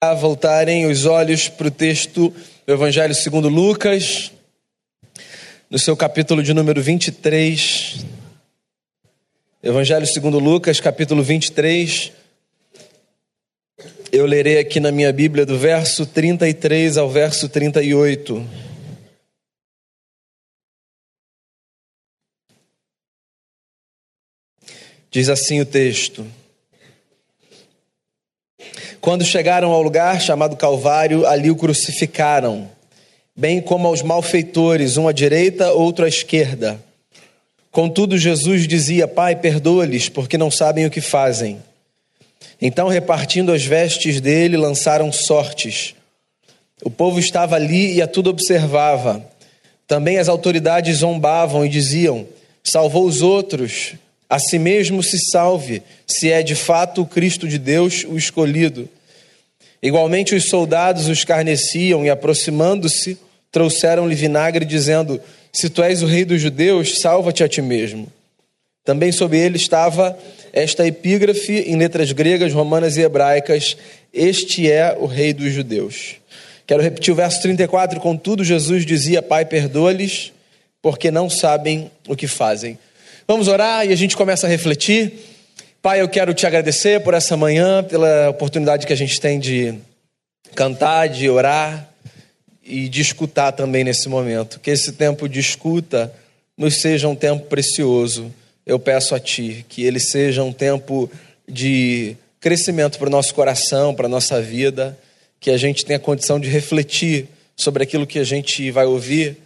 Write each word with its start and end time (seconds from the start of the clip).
a 0.00 0.14
voltarem 0.14 0.86
os 0.86 1.06
olhos 1.06 1.48
para 1.48 1.66
o 1.66 1.72
texto 1.72 2.32
do 2.64 2.72
Evangelho 2.72 3.12
segundo 3.12 3.48
Lucas, 3.48 4.30
no 5.68 5.76
seu 5.76 5.96
capítulo 5.96 6.40
de 6.40 6.54
número 6.54 6.80
23. 6.80 8.06
Evangelho 9.60 10.06
segundo 10.06 10.38
Lucas, 10.38 10.78
capítulo 10.78 11.20
23. 11.20 12.12
Eu 14.12 14.24
lerei 14.24 14.60
aqui 14.60 14.78
na 14.78 14.92
minha 14.92 15.12
Bíblia 15.12 15.44
do 15.44 15.58
verso 15.58 16.06
33 16.06 16.96
ao 16.96 17.10
verso 17.10 17.48
38. 17.48 18.48
Diz 25.10 25.28
assim 25.28 25.60
o 25.60 25.66
texto: 25.66 26.24
quando 29.00 29.24
chegaram 29.24 29.70
ao 29.70 29.82
lugar 29.82 30.20
chamado 30.20 30.56
Calvário, 30.56 31.26
ali 31.26 31.50
o 31.50 31.56
crucificaram, 31.56 32.68
bem 33.36 33.60
como 33.60 33.86
aos 33.86 34.02
malfeitores, 34.02 34.96
um 34.96 35.06
à 35.06 35.12
direita, 35.12 35.72
outro 35.72 36.04
à 36.04 36.08
esquerda. 36.08 36.78
Contudo, 37.70 38.18
Jesus 38.18 38.66
dizia: 38.66 39.06
Pai, 39.06 39.36
perdoa-lhes, 39.36 40.08
porque 40.08 40.36
não 40.36 40.50
sabem 40.50 40.86
o 40.86 40.90
que 40.90 41.00
fazem. 41.00 41.62
Então, 42.60 42.88
repartindo 42.88 43.52
as 43.52 43.64
vestes 43.64 44.20
dele, 44.20 44.56
lançaram 44.56 45.12
sortes. 45.12 45.94
O 46.82 46.90
povo 46.90 47.18
estava 47.18 47.54
ali 47.56 47.94
e 47.94 48.02
a 48.02 48.06
tudo 48.06 48.30
observava. 48.30 49.24
Também 49.86 50.18
as 50.18 50.28
autoridades 50.28 50.98
zombavam 50.98 51.64
e 51.64 51.68
diziam: 51.68 52.26
Salvou 52.64 53.06
os 53.06 53.22
outros, 53.22 53.94
a 54.28 54.38
si 54.38 54.58
mesmo 54.58 55.02
se 55.02 55.18
salve, 55.30 55.82
se 56.06 56.30
é 56.30 56.42
de 56.42 56.54
fato 56.54 57.02
o 57.02 57.06
Cristo 57.06 57.48
de 57.48 57.58
Deus, 57.58 58.04
o 58.04 58.16
escolhido. 58.16 58.88
Igualmente 59.82 60.34
os 60.34 60.48
soldados 60.48 61.08
os 61.08 61.24
carneciam 61.24 62.04
e, 62.04 62.10
aproximando-se, 62.10 63.16
trouxeram-lhe 63.50 64.14
vinagre, 64.14 64.64
dizendo: 64.64 65.20
Se 65.52 65.70
tu 65.70 65.82
és 65.82 66.02
o 66.02 66.06
rei 66.06 66.24
dos 66.24 66.40
judeus, 66.40 66.98
salva-te 67.00 67.42
a 67.42 67.48
ti 67.48 67.62
mesmo. 67.62 68.08
Também 68.84 69.12
sobre 69.12 69.38
ele 69.38 69.56
estava 69.56 70.18
esta 70.52 70.86
epígrafe 70.86 71.60
em 71.60 71.76
letras 71.76 72.10
gregas, 72.12 72.52
romanas 72.52 72.96
e 72.96 73.02
hebraicas: 73.02 73.76
Este 74.12 74.70
é 74.70 74.96
o 74.98 75.06
rei 75.06 75.32
dos 75.32 75.52
judeus. 75.52 76.16
Quero 76.66 76.82
repetir 76.82 77.12
o 77.12 77.16
verso 77.16 77.40
34. 77.40 78.00
Contudo, 78.00 78.44
Jesus 78.44 78.84
dizia: 78.84 79.22
Pai, 79.22 79.44
perdoa-lhes, 79.44 80.32
porque 80.82 81.10
não 81.10 81.30
sabem 81.30 81.90
o 82.06 82.16
que 82.16 82.26
fazem. 82.26 82.78
Vamos 83.30 83.46
orar 83.46 83.86
e 83.86 83.92
a 83.92 83.94
gente 83.94 84.16
começa 84.16 84.46
a 84.46 84.48
refletir. 84.48 85.12
Pai, 85.82 86.00
eu 86.00 86.08
quero 86.08 86.32
te 86.32 86.46
agradecer 86.46 87.02
por 87.02 87.12
essa 87.12 87.36
manhã, 87.36 87.84
pela 87.84 88.30
oportunidade 88.30 88.86
que 88.86 88.92
a 88.94 88.96
gente 88.96 89.20
tem 89.20 89.38
de 89.38 89.74
cantar, 90.54 91.10
de 91.10 91.28
orar 91.28 91.92
e 92.64 92.88
de 92.88 93.02
escutar 93.02 93.52
também 93.52 93.84
nesse 93.84 94.08
momento. 94.08 94.58
Que 94.58 94.70
esse 94.70 94.92
tempo 94.92 95.28
de 95.28 95.40
escuta 95.40 96.10
nos 96.56 96.80
seja 96.80 97.06
um 97.06 97.14
tempo 97.14 97.44
precioso. 97.48 98.32
Eu 98.64 98.78
peço 98.78 99.14
a 99.14 99.20
Ti 99.20 99.62
que 99.68 99.84
ele 99.84 100.00
seja 100.00 100.42
um 100.42 100.50
tempo 100.50 101.10
de 101.46 102.16
crescimento 102.40 102.98
para 102.98 103.08
o 103.08 103.12
nosso 103.12 103.34
coração, 103.34 103.94
para 103.94 104.06
a 104.06 104.08
nossa 104.08 104.40
vida, 104.40 104.98
que 105.38 105.50
a 105.50 105.58
gente 105.58 105.84
tenha 105.84 105.98
condição 105.98 106.40
de 106.40 106.48
refletir 106.48 107.28
sobre 107.54 107.82
aquilo 107.82 108.06
que 108.06 108.20
a 108.20 108.24
gente 108.24 108.70
vai 108.70 108.86
ouvir 108.86 109.36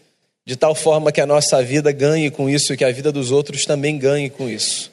de 0.44 0.56
tal 0.56 0.74
forma 0.74 1.12
que 1.12 1.20
a 1.20 1.26
nossa 1.26 1.62
vida 1.62 1.92
ganhe 1.92 2.30
com 2.30 2.50
isso 2.50 2.72
e 2.72 2.76
que 2.76 2.84
a 2.84 2.90
vida 2.90 3.12
dos 3.12 3.30
outros 3.30 3.64
também 3.64 3.96
ganhe 3.96 4.28
com 4.28 4.48
isso. 4.48 4.90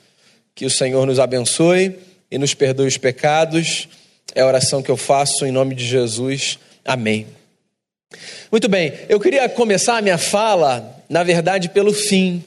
Que 0.53 0.65
o 0.65 0.69
Senhor 0.69 1.05
nos 1.05 1.19
abençoe 1.19 1.97
e 2.29 2.37
nos 2.37 2.53
perdoe 2.53 2.87
os 2.87 2.97
pecados. 2.97 3.87
É 4.35 4.41
a 4.41 4.45
oração 4.47 4.83
que 4.83 4.91
eu 4.91 4.97
faço 4.97 5.45
em 5.45 5.51
nome 5.51 5.73
de 5.73 5.85
Jesus. 5.85 6.59
Amém. 6.85 7.27
Muito 8.51 8.67
bem, 8.67 8.93
eu 9.07 9.19
queria 9.19 9.47
começar 9.47 9.97
a 9.97 10.01
minha 10.01 10.17
fala, 10.17 11.03
na 11.07 11.23
verdade, 11.23 11.69
pelo 11.69 11.93
fim. 11.93 12.43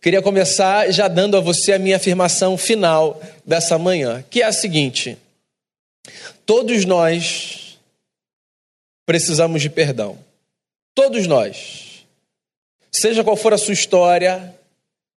Queria 0.00 0.20
começar 0.20 0.90
já 0.90 1.06
dando 1.06 1.36
a 1.36 1.40
você 1.40 1.74
a 1.74 1.78
minha 1.78 1.96
afirmação 1.96 2.56
final 2.56 3.20
dessa 3.46 3.78
manhã, 3.78 4.24
que 4.28 4.42
é 4.42 4.46
a 4.46 4.52
seguinte: 4.52 5.16
todos 6.44 6.84
nós 6.84 7.78
precisamos 9.06 9.62
de 9.62 9.70
perdão. 9.70 10.18
Todos 10.94 11.26
nós. 11.26 11.91
Seja 12.94 13.24
qual 13.24 13.36
for 13.36 13.54
a 13.54 13.58
sua 13.58 13.72
história, 13.72 14.54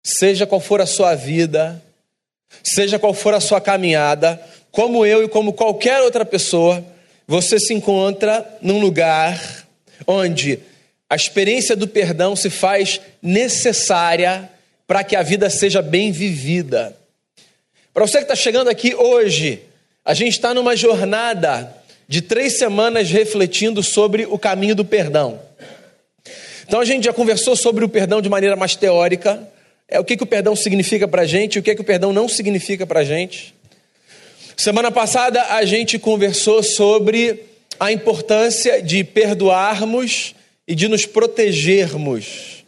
seja 0.01 0.47
qual 0.47 0.61
for 0.61 0.79
a 0.79 0.85
sua 0.85 1.13
vida, 1.13 1.83
seja 2.63 2.97
qual 2.97 3.13
for 3.13 3.33
a 3.33 3.41
sua 3.41 3.59
caminhada, 3.59 4.41
como 4.71 5.05
eu 5.05 5.23
e 5.23 5.27
como 5.27 5.53
qualquer 5.53 6.01
outra 6.01 6.23
pessoa, 6.23 6.83
você 7.27 7.59
se 7.59 7.73
encontra 7.73 8.45
num 8.61 8.79
lugar 8.79 9.67
onde 10.07 10.59
a 11.09 11.15
experiência 11.15 11.75
do 11.75 11.87
perdão 11.87 12.35
se 12.35 12.49
faz 12.49 13.01
necessária 13.21 14.49
para 14.87 15.03
que 15.03 15.15
a 15.15 15.21
vida 15.21 15.49
seja 15.49 15.81
bem 15.81 16.11
vivida. 16.11 16.95
Para 17.93 18.07
você 18.07 18.17
que 18.17 18.23
está 18.23 18.35
chegando 18.35 18.69
aqui 18.69 18.93
hoje, 18.93 19.61
a 20.03 20.13
gente 20.13 20.33
está 20.33 20.53
numa 20.53 20.75
jornada 20.75 21.75
de 22.07 22.21
três 22.21 22.57
semanas 22.57 23.09
refletindo 23.09 23.81
sobre 23.81 24.25
o 24.25 24.37
caminho 24.37 24.75
do 24.75 24.85
perdão. 24.85 25.39
Então 26.67 26.79
a 26.79 26.85
gente 26.85 27.05
já 27.05 27.13
conversou 27.13 27.55
sobre 27.55 27.85
o 27.85 27.89
perdão 27.89 28.21
de 28.21 28.29
maneira 28.29 28.55
mais 28.55 28.75
teórica, 28.75 29.47
é 29.87 29.99
o 29.99 30.03
que, 30.03 30.17
que 30.17 30.23
o 30.23 30.27
perdão 30.27 30.55
significa 30.55 31.07
para 31.07 31.21
a 31.21 31.25
gente, 31.25 31.59
o 31.59 31.63
que, 31.63 31.75
que 31.75 31.81
o 31.81 31.85
perdão 31.85 32.11
não 32.11 32.27
significa 32.27 32.87
para 32.87 33.01
a 33.01 33.03
gente. 33.03 33.53
Semana 34.57 34.91
passada 34.91 35.43
a 35.49 35.63
gente 35.63 35.99
conversou 35.99 36.63
sobre 36.63 37.43
a 37.79 37.91
importância 37.91 38.81
de 38.81 39.03
perdoarmos 39.03 40.33
e 40.67 40.73
de 40.73 40.87
nos 40.87 41.05
protegermos. 41.05 42.65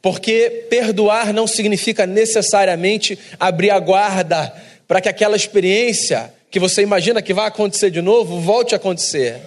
Porque 0.00 0.66
perdoar 0.70 1.32
não 1.32 1.46
significa 1.46 2.06
necessariamente 2.06 3.18
abrir 3.38 3.70
a 3.70 3.78
guarda 3.78 4.54
para 4.86 5.00
que 5.00 5.08
aquela 5.08 5.36
experiência 5.36 6.32
que 6.50 6.60
você 6.60 6.82
imagina 6.82 7.20
que 7.20 7.34
vai 7.34 7.48
acontecer 7.48 7.90
de 7.90 8.00
novo 8.00 8.38
volte 8.38 8.74
a 8.74 8.76
acontecer. 8.76 9.40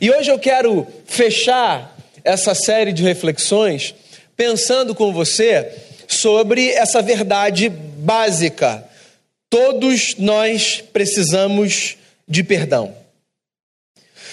E 0.00 0.10
hoje 0.10 0.30
eu 0.30 0.38
quero 0.38 0.86
fechar 1.06 1.97
essa 2.28 2.54
série 2.54 2.92
de 2.92 3.02
reflexões 3.02 3.94
pensando 4.36 4.94
com 4.94 5.14
você 5.14 5.72
sobre 6.06 6.70
essa 6.70 7.00
verdade 7.00 7.70
básica. 7.70 8.84
Todos 9.48 10.14
nós 10.18 10.84
precisamos 10.92 11.96
de 12.28 12.44
perdão. 12.44 12.94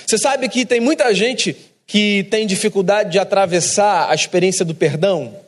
Você 0.06 0.18
sabe 0.18 0.50
que 0.50 0.66
tem 0.66 0.82
muita 0.82 1.14
gente 1.14 1.56
que 1.88 2.28
tem 2.30 2.46
dificuldade 2.46 3.14
de 3.14 3.20
atravessar 3.20 4.12
a 4.12 4.14
experiência 4.14 4.66
do 4.66 4.76
perdão 4.76 5.40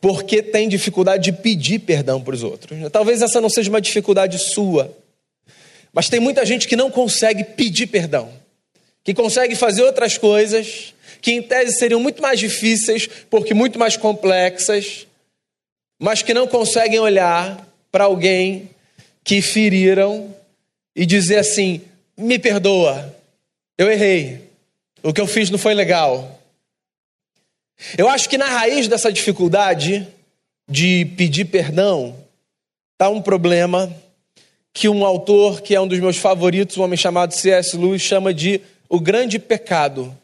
porque 0.00 0.42
tem 0.42 0.68
dificuldade 0.68 1.24
de 1.24 1.32
pedir 1.32 1.78
perdão 1.78 2.22
para 2.22 2.34
os 2.34 2.42
outros. 2.42 2.78
Talvez 2.90 3.20
essa 3.20 3.40
não 3.40 3.50
seja 3.50 3.68
uma 3.68 3.80
dificuldade 3.80 4.38
sua, 4.38 4.94
mas 5.92 6.08
tem 6.08 6.20
muita 6.20 6.44
gente 6.44 6.66
que 6.66 6.76
não 6.76 6.90
consegue 6.90 7.44
pedir 7.44 7.86
perdão, 7.86 8.30
que 9.02 9.12
consegue 9.12 9.54
fazer 9.54 9.82
outras 9.82 10.18
coisas, 10.18 10.93
que 11.24 11.32
em 11.32 11.40
tese 11.40 11.78
seriam 11.78 11.98
muito 11.98 12.20
mais 12.20 12.38
difíceis, 12.38 13.06
porque 13.30 13.54
muito 13.54 13.78
mais 13.78 13.96
complexas, 13.96 15.06
mas 15.98 16.20
que 16.20 16.34
não 16.34 16.46
conseguem 16.46 17.00
olhar 17.00 17.66
para 17.90 18.04
alguém 18.04 18.68
que 19.24 19.40
feriram 19.40 20.36
e 20.94 21.06
dizer 21.06 21.38
assim: 21.38 21.80
me 22.14 22.38
perdoa, 22.38 23.16
eu 23.78 23.90
errei, 23.90 24.50
o 25.02 25.14
que 25.14 25.20
eu 25.20 25.26
fiz 25.26 25.48
não 25.48 25.56
foi 25.58 25.72
legal. 25.72 26.42
Eu 27.96 28.06
acho 28.06 28.28
que 28.28 28.36
na 28.36 28.50
raiz 28.50 28.86
dessa 28.86 29.10
dificuldade 29.10 30.06
de 30.68 31.06
pedir 31.16 31.46
perdão 31.46 32.14
está 32.92 33.08
um 33.08 33.22
problema 33.22 33.90
que 34.74 34.90
um 34.90 35.06
autor 35.06 35.62
que 35.62 35.74
é 35.74 35.80
um 35.80 35.88
dos 35.88 36.00
meus 36.00 36.18
favoritos, 36.18 36.76
um 36.76 36.82
homem 36.82 36.98
chamado 36.98 37.32
C.S. 37.32 37.74
Lewis, 37.78 38.02
chama 38.02 38.34
de 38.34 38.60
o 38.90 39.00
grande 39.00 39.38
pecado 39.38 40.14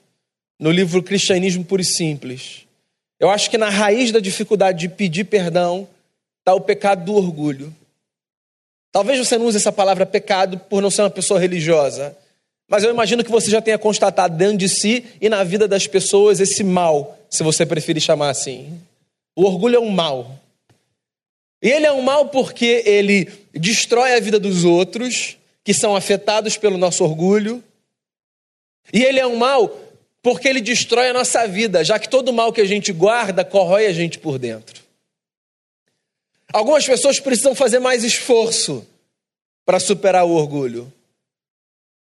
no 0.60 0.70
livro 0.70 1.02
Cristianismo 1.02 1.64
Puro 1.64 1.80
e 1.80 1.84
Simples. 1.84 2.66
Eu 3.18 3.30
acho 3.30 3.48
que 3.48 3.56
na 3.56 3.70
raiz 3.70 4.12
da 4.12 4.20
dificuldade 4.20 4.80
de 4.80 4.88
pedir 4.90 5.24
perdão 5.24 5.88
está 6.38 6.54
o 6.54 6.60
pecado 6.60 7.02
do 7.06 7.14
orgulho. 7.14 7.74
Talvez 8.92 9.18
você 9.18 9.38
não 9.38 9.46
use 9.46 9.56
essa 9.56 9.72
palavra 9.72 10.04
pecado 10.04 10.58
por 10.58 10.82
não 10.82 10.90
ser 10.90 11.02
uma 11.02 11.10
pessoa 11.10 11.40
religiosa, 11.40 12.16
mas 12.68 12.84
eu 12.84 12.90
imagino 12.90 13.24
que 13.24 13.30
você 13.30 13.50
já 13.50 13.62
tenha 13.62 13.78
constatado 13.78 14.36
dentro 14.36 14.58
de 14.58 14.68
si 14.68 15.04
e 15.20 15.28
na 15.28 15.42
vida 15.42 15.66
das 15.66 15.86
pessoas 15.86 16.40
esse 16.40 16.62
mal, 16.62 17.18
se 17.30 17.42
você 17.42 17.64
preferir 17.64 18.02
chamar 18.02 18.28
assim. 18.28 18.78
O 19.34 19.44
orgulho 19.44 19.76
é 19.76 19.80
um 19.80 19.90
mal. 19.90 20.38
E 21.62 21.68
ele 21.68 21.86
é 21.86 21.92
um 21.92 22.02
mal 22.02 22.28
porque 22.28 22.82
ele 22.84 23.28
destrói 23.52 24.14
a 24.14 24.20
vida 24.20 24.38
dos 24.38 24.64
outros 24.64 25.36
que 25.64 25.72
são 25.72 25.96
afetados 25.96 26.56
pelo 26.56 26.76
nosso 26.76 27.02
orgulho. 27.02 27.62
E 28.92 29.02
ele 29.02 29.20
é 29.20 29.26
um 29.26 29.36
mal 29.36 29.89
porque 30.22 30.49
ele 30.49 30.61
destrói 30.61 31.08
a 31.08 31.14
nossa 31.14 31.46
vida, 31.46 31.82
já 31.84 31.99
que 31.99 32.08
todo 32.08 32.32
mal 32.32 32.52
que 32.52 32.61
a 32.61 32.67
gente 32.67 32.93
guarda 32.93 33.44
corrói 33.44 33.87
a 33.87 33.93
gente 33.93 34.19
por 34.19 34.38
dentro. 34.38 34.82
Algumas 36.52 36.84
pessoas 36.84 37.20
precisam 37.20 37.55
fazer 37.55 37.78
mais 37.78 38.05
esforço 38.05 38.87
para 39.64 39.81
superar 39.81 40.26
o 40.26 40.32
orgulho. 40.32 40.93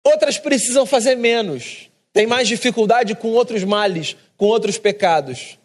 Outras 0.06 0.38
precisam 0.38 0.86
fazer 0.86 1.16
menos, 1.16 1.90
têm 2.14 2.28
mais 2.28 2.48
dificuldade 2.48 3.16
com 3.16 3.30
outros 3.30 3.64
males, 3.64 4.16
com 4.38 4.46
outros 4.46 4.78
pecados. 4.78 5.58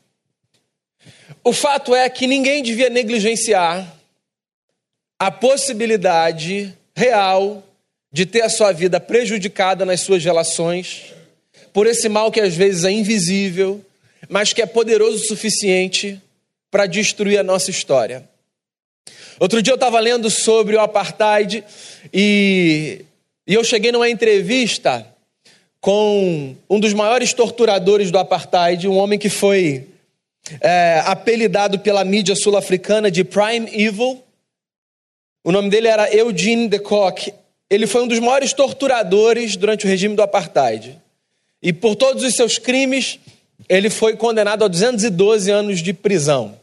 O 1.44 1.52
fato 1.52 1.94
é 1.94 2.08
que 2.08 2.26
ninguém 2.26 2.62
devia 2.62 2.88
negligenciar 2.88 3.86
a 5.18 5.30
possibilidade 5.30 6.76
real 6.96 7.62
de 8.12 8.26
ter 8.26 8.42
a 8.42 8.48
sua 8.48 8.72
vida 8.72 8.98
prejudicada 8.98 9.84
nas 9.84 10.00
suas 10.00 10.24
relações 10.24 11.14
por 11.72 11.86
esse 11.86 12.08
mal 12.08 12.30
que 12.30 12.40
às 12.40 12.54
vezes 12.54 12.84
é 12.84 12.90
invisível, 12.90 13.84
mas 14.28 14.52
que 14.52 14.62
é 14.62 14.66
poderoso 14.66 15.16
o 15.16 15.26
suficiente 15.26 16.20
para 16.70 16.86
destruir 16.86 17.38
a 17.38 17.42
nossa 17.42 17.70
história. 17.70 18.28
Outro 19.38 19.62
dia 19.62 19.72
eu 19.72 19.76
estava 19.76 19.98
lendo 19.98 20.30
sobre 20.30 20.76
o 20.76 20.80
apartheid 20.80 21.64
e, 22.12 23.04
e 23.46 23.54
eu 23.54 23.64
cheguei 23.64 23.90
numa 23.90 24.08
entrevista 24.08 25.06
com 25.80 26.54
um 26.70 26.78
dos 26.78 26.92
maiores 26.92 27.32
torturadores 27.32 28.10
do 28.10 28.18
apartheid, 28.18 28.86
um 28.86 28.96
homem 28.96 29.18
que 29.18 29.28
foi 29.28 29.88
é, 30.60 31.02
apelidado 31.04 31.78
pela 31.80 32.04
mídia 32.04 32.36
sul-africana 32.36 33.10
de 33.10 33.24
Prime 33.24 33.68
Evil. 33.72 34.22
O 35.42 35.50
nome 35.50 35.70
dele 35.70 35.88
era 35.88 36.14
Eugene 36.14 36.68
de 36.68 36.78
Kock. 36.78 37.34
Ele 37.68 37.86
foi 37.86 38.02
um 38.02 38.06
dos 38.06 38.20
maiores 38.20 38.52
torturadores 38.52 39.56
durante 39.56 39.86
o 39.86 39.88
regime 39.88 40.14
do 40.14 40.22
apartheid. 40.22 41.00
E 41.62 41.72
por 41.72 41.94
todos 41.94 42.24
os 42.24 42.34
seus 42.34 42.58
crimes, 42.58 43.20
ele 43.68 43.88
foi 43.88 44.16
condenado 44.16 44.64
a 44.64 44.68
212 44.68 45.50
anos 45.50 45.80
de 45.80 45.92
prisão. 45.92 46.58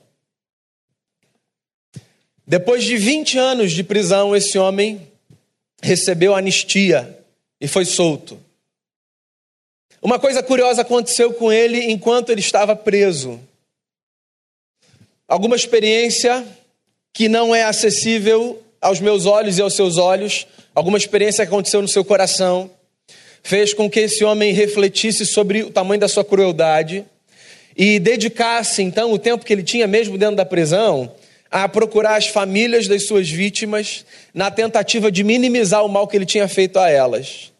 Depois 2.45 2.83
de 2.83 2.97
20 2.97 3.37
anos 3.37 3.71
de 3.71 3.83
prisão, 3.83 4.35
esse 4.35 4.57
homem 4.57 5.07
recebeu 5.81 6.35
anistia 6.35 7.17
e 7.61 7.67
foi 7.67 7.85
solto. 7.85 8.39
Uma 10.01 10.17
coisa 10.17 10.41
curiosa 10.41 10.81
aconteceu 10.81 11.33
com 11.33 11.51
ele 11.51 11.91
enquanto 11.91 12.29
ele 12.29 12.41
estava 12.41 12.75
preso. 12.75 13.39
Alguma 15.27 15.55
experiência 15.55 16.45
que 17.13 17.29
não 17.29 17.53
é 17.53 17.63
acessível 17.63 18.61
aos 18.81 18.99
meus 18.99 19.25
olhos 19.25 19.57
e 19.57 19.61
aos 19.61 19.75
seus 19.75 19.97
olhos, 19.97 20.47
alguma 20.73 20.97
experiência 20.97 21.45
que 21.45 21.53
aconteceu 21.53 21.81
no 21.81 21.87
seu 21.87 22.03
coração, 22.03 22.71
fez 23.43 23.73
com 23.73 23.89
que 23.89 24.01
esse 24.01 24.23
homem 24.23 24.53
refletisse 24.53 25.25
sobre 25.25 25.63
o 25.63 25.69
tamanho 25.69 25.99
da 25.99 26.07
sua 26.07 26.23
crueldade 26.23 27.05
e 27.75 27.99
dedicasse 27.99 28.81
então 28.81 29.11
o 29.11 29.19
tempo 29.19 29.45
que 29.45 29.53
ele 29.53 29.63
tinha 29.63 29.87
mesmo 29.87 30.17
dentro 30.17 30.35
da 30.35 30.45
prisão 30.45 31.11
a 31.49 31.67
procurar 31.67 32.15
as 32.15 32.27
famílias 32.27 32.87
das 32.87 33.07
suas 33.07 33.29
vítimas 33.29 34.05
na 34.33 34.51
tentativa 34.51 35.11
de 35.11 35.23
minimizar 35.23 35.83
o 35.83 35.89
mal 35.89 36.07
que 36.07 36.15
ele 36.15 36.25
tinha 36.25 36.47
feito 36.47 36.77
a 36.77 36.89
elas. 36.89 37.51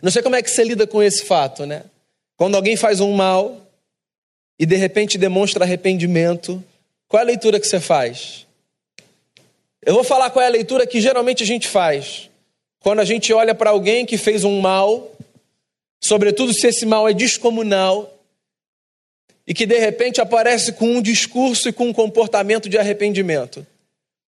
Não 0.00 0.10
sei 0.10 0.22
como 0.22 0.36
é 0.36 0.42
que 0.42 0.50
você 0.50 0.62
lida 0.62 0.86
com 0.86 1.02
esse 1.02 1.24
fato, 1.24 1.66
né? 1.66 1.82
Quando 2.36 2.54
alguém 2.54 2.76
faz 2.76 3.00
um 3.00 3.12
mal 3.12 3.60
e 4.58 4.64
de 4.64 4.76
repente 4.76 5.18
demonstra 5.18 5.64
arrependimento, 5.64 6.62
qual 7.08 7.20
é 7.20 7.24
a 7.24 7.26
leitura 7.26 7.58
que 7.58 7.66
você 7.66 7.80
faz? 7.80 8.46
Eu 9.84 9.94
vou 9.94 10.04
falar 10.04 10.30
qual 10.30 10.42
é 10.42 10.46
a 10.46 10.50
leitura 10.50 10.86
que 10.86 11.00
geralmente 11.00 11.42
a 11.42 11.46
gente 11.46 11.68
faz. 11.68 12.30
Quando 12.84 13.00
a 13.00 13.04
gente 13.04 13.32
olha 13.32 13.54
para 13.54 13.70
alguém 13.70 14.04
que 14.04 14.18
fez 14.18 14.44
um 14.44 14.60
mal, 14.60 15.10
sobretudo 16.04 16.52
se 16.52 16.66
esse 16.66 16.84
mal 16.84 17.08
é 17.08 17.14
descomunal, 17.14 18.14
e 19.46 19.54
que 19.54 19.64
de 19.64 19.78
repente 19.78 20.20
aparece 20.20 20.74
com 20.74 20.96
um 20.96 21.00
discurso 21.00 21.66
e 21.66 21.72
com 21.72 21.86
um 21.88 21.94
comportamento 21.94 22.68
de 22.68 22.76
arrependimento. 22.76 23.66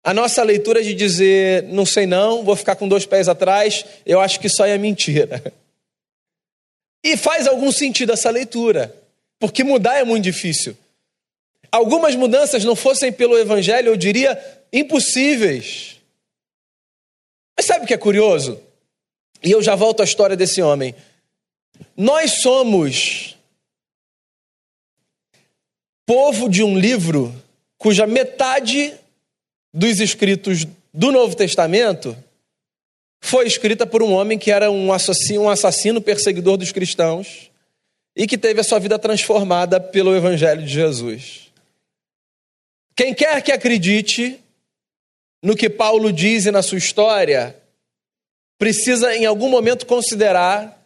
A 0.03 0.13
nossa 0.13 0.43
leitura 0.43 0.81
é 0.81 0.83
de 0.83 0.93
dizer, 0.93 1.63
não 1.63 1.83
sei 1.83 2.05
não, 2.05 2.43
vou 2.43 2.55
ficar 2.55 2.75
com 2.75 2.87
dois 2.87 3.07
pés 3.07 3.27
atrás, 3.27 3.85
eu 4.05 4.19
acho 4.19 4.39
que 4.39 4.45
isso 4.45 4.61
aí 4.61 4.69
é 4.69 4.77
mentira. 4.77 5.41
E 7.03 7.17
faz 7.17 7.47
algum 7.47 7.71
sentido 7.71 8.13
essa 8.13 8.29
leitura, 8.29 8.95
porque 9.39 9.63
mudar 9.63 9.97
é 9.97 10.03
muito 10.03 10.25
difícil. 10.25 10.77
Algumas 11.71 12.15
mudanças 12.15 12.63
não 12.63 12.75
fossem 12.75 13.11
pelo 13.11 13.35
evangelho, 13.35 13.87
eu 13.87 13.97
diria 13.97 14.39
impossíveis. 14.71 15.92
Mas 17.57 17.65
sabe 17.65 17.85
o 17.85 17.87
que 17.87 17.93
é 17.93 17.97
curioso? 17.97 18.59
E 19.43 19.51
eu 19.51 19.61
já 19.61 19.75
volto 19.75 20.01
à 20.01 20.03
história 20.03 20.35
desse 20.35 20.61
homem. 20.61 20.95
Nós 21.95 22.41
somos 22.41 23.37
povo 26.05 26.49
de 26.49 26.63
um 26.63 26.77
livro 26.77 27.33
cuja 27.77 28.07
metade 28.07 28.93
dos 29.73 29.99
escritos 29.99 30.65
do 30.93 31.11
Novo 31.11 31.35
Testamento 31.35 32.15
foi 33.25 33.47
escrita 33.47 33.87
por 33.87 34.03
um 34.03 34.11
homem 34.11 34.37
que 34.37 34.51
era 34.51 34.69
um 34.69 34.91
assassino, 34.91 35.43
um 35.43 35.49
assassino 35.49 36.01
perseguidor 36.01 36.57
dos 36.57 36.73
cristãos 36.73 37.49
e 38.13 38.27
que 38.27 38.37
teve 38.37 38.59
a 38.59 38.63
sua 38.63 38.79
vida 38.79 38.99
transformada 38.99 39.79
pelo 39.79 40.13
Evangelho 40.13 40.61
de 40.61 40.73
Jesus. 40.73 41.49
Quem 42.95 43.13
quer 43.13 43.41
que 43.41 43.51
acredite 43.51 44.42
no 45.43 45.57
que 45.57 45.69
Paulo 45.69 46.13
diz 46.13 46.45
e 46.45 46.51
na 46.51 46.61
sua 46.61 46.77
história, 46.77 47.53
precisa 48.57 49.13
em 49.13 49.25
algum 49.25 49.49
momento 49.49 49.85
considerar 49.85 50.81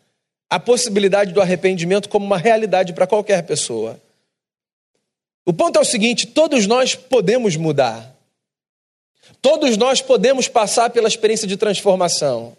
a 0.50 0.60
possibilidade 0.60 1.32
do 1.32 1.40
arrependimento 1.40 2.10
como 2.10 2.26
uma 2.26 2.40
realidade 2.40 2.92
para 2.92 3.06
qualquer 3.06 3.44
pessoa. 3.44 4.02
O 5.46 5.54
ponto 5.54 5.78
é 5.78 5.82
o 5.82 5.86
seguinte: 5.86 6.26
todos 6.26 6.66
nós 6.66 6.96
podemos 6.96 7.56
mudar. 7.56 8.16
Todos 9.42 9.78
nós 9.78 10.02
podemos 10.02 10.48
passar 10.48 10.90
pela 10.90 11.08
experiência 11.08 11.48
de 11.48 11.56
transformação. 11.56 12.58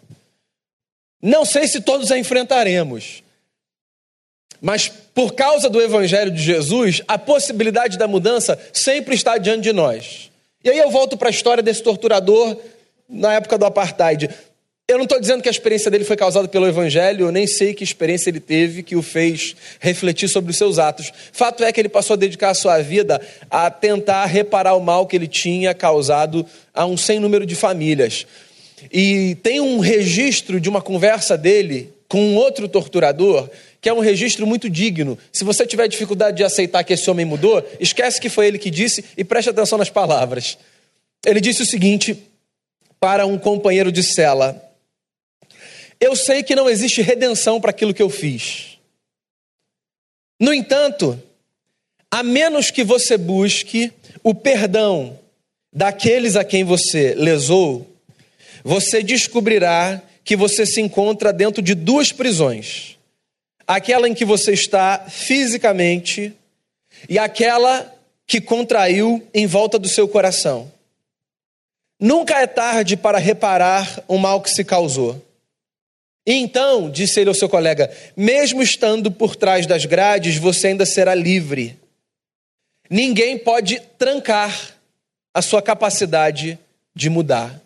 Não 1.21 1.43
sei 1.43 1.67
se 1.67 1.81
todos 1.81 2.11
a 2.11 2.17
enfrentaremos, 2.17 3.21
mas 4.61 4.87
por 4.87 5.33
causa 5.33 5.69
do 5.69 5.81
Evangelho 5.81 6.31
de 6.31 6.41
Jesus, 6.41 7.01
a 7.07 7.17
possibilidade 7.17 7.97
da 7.97 8.07
mudança 8.07 8.57
sempre 8.71 9.15
está 9.15 9.37
diante 9.37 9.63
de 9.63 9.73
nós. 9.73 10.28
E 10.61 10.69
aí 10.69 10.77
eu 10.77 10.91
volto 10.91 11.15
para 11.15 11.29
a 11.29 11.31
história 11.31 11.63
desse 11.63 11.81
torturador 11.81 12.57
na 13.07 13.33
época 13.35 13.57
do 13.57 13.65
apartheid. 13.65 14.29
Eu 14.89 14.97
não 14.97 15.03
estou 15.05 15.19
dizendo 15.19 15.41
que 15.41 15.47
a 15.47 15.51
experiência 15.51 15.89
dele 15.89 16.03
foi 16.03 16.17
causada 16.17 16.47
pelo 16.47 16.67
Evangelho, 16.67 17.27
eu 17.27 17.31
nem 17.31 17.47
sei 17.47 17.73
que 17.73 17.83
experiência 17.83 18.29
ele 18.29 18.39
teve 18.39 18.83
que 18.83 18.95
o 18.95 19.01
fez 19.01 19.55
refletir 19.79 20.27
sobre 20.27 20.51
os 20.51 20.57
seus 20.57 20.79
atos. 20.79 21.13
Fato 21.31 21.63
é 21.63 21.71
que 21.71 21.79
ele 21.79 21.87
passou 21.87 22.15
a 22.15 22.17
dedicar 22.17 22.49
a 22.49 22.53
sua 22.55 22.81
vida 22.81 23.21
a 23.49 23.69
tentar 23.69 24.25
reparar 24.25 24.73
o 24.73 24.81
mal 24.81 25.07
que 25.07 25.15
ele 25.15 25.27
tinha 25.27 25.73
causado 25.73 26.45
a 26.73 26.85
um 26.85 26.97
sem 26.97 27.19
número 27.19 27.45
de 27.45 27.55
famílias. 27.55 28.25
E 28.91 29.35
tem 29.43 29.61
um 29.61 29.79
registro 29.79 30.59
de 30.59 30.67
uma 30.67 30.81
conversa 30.81 31.37
dele 31.37 31.93
com 32.09 32.19
um 32.19 32.35
outro 32.35 32.67
torturador, 32.67 33.47
que 33.81 33.89
é 33.89 33.93
um 33.93 33.99
registro 33.99 34.45
muito 34.45 34.69
digno. 34.69 35.17
Se 35.31 35.43
você 35.43 35.65
tiver 35.65 35.87
dificuldade 35.87 36.37
de 36.37 36.43
aceitar 36.43 36.83
que 36.83 36.93
esse 36.93 37.09
homem 37.09 37.25
mudou, 37.25 37.65
esquece 37.79 38.19
que 38.19 38.29
foi 38.29 38.47
ele 38.47 38.59
que 38.59 38.69
disse 38.69 39.05
e 39.17 39.23
preste 39.23 39.49
atenção 39.49 39.77
nas 39.77 39.89
palavras. 39.89 40.57
Ele 41.25 41.39
disse 41.39 41.61
o 41.61 41.65
seguinte 41.65 42.17
para 42.99 43.25
um 43.25 43.37
companheiro 43.37 43.91
de 43.91 44.03
cela: 44.03 44.69
eu 45.99 46.15
sei 46.15 46.41
que 46.43 46.55
não 46.55 46.69
existe 46.69 47.01
redenção 47.01 47.59
para 47.59 47.71
aquilo 47.71 47.93
que 47.93 48.01
eu 48.01 48.09
fiz. 48.09 48.77
No 50.39 50.53
entanto, 50.53 51.21
a 52.09 52.23
menos 52.23 52.71
que 52.71 52.83
você 52.83 53.17
busque 53.17 53.91
o 54.23 54.33
perdão 54.33 55.19
daqueles 55.73 56.37
a 56.37 56.45
quem 56.45 56.63
você 56.63 57.13
lesou, 57.15 57.85
você 58.63 59.03
descobrirá 59.03 60.01
que 60.23 60.37
você 60.37 60.65
se 60.65 60.79
encontra 60.79 61.33
dentro 61.33 61.61
de 61.61 61.75
duas 61.75 62.13
prisões: 62.13 62.97
aquela 63.69 64.09
em 64.09 64.15
que 64.15 64.25
você 64.25 64.53
está 64.53 65.05
fisicamente 65.07 66.33
e 67.07 67.19
aquela 67.19 67.95
que 68.25 68.41
contraiu 68.41 69.23
em 69.31 69.45
volta 69.45 69.77
do 69.77 69.87
seu 69.87 70.07
coração. 70.07 70.71
Nunca 71.99 72.39
é 72.39 72.47
tarde 72.47 72.97
para 72.97 73.19
reparar 73.19 74.03
o 74.07 74.17
mal 74.17 74.41
que 74.41 74.49
se 74.49 74.63
causou. 74.63 75.23
Então, 76.25 76.89
disse 76.89 77.19
ele 77.19 77.29
ao 77.29 77.35
seu 77.35 77.47
colega, 77.47 77.95
mesmo 78.17 78.63
estando 78.63 79.11
por 79.11 79.35
trás 79.35 79.67
das 79.67 79.85
grades, 79.85 80.37
você 80.37 80.69
ainda 80.69 80.85
será 80.85 81.13
livre. 81.13 81.77
Ninguém 82.89 83.37
pode 83.37 83.79
trancar 83.99 84.73
a 85.31 85.43
sua 85.43 85.61
capacidade 85.61 86.57
de 86.95 87.07
mudar. 87.07 87.61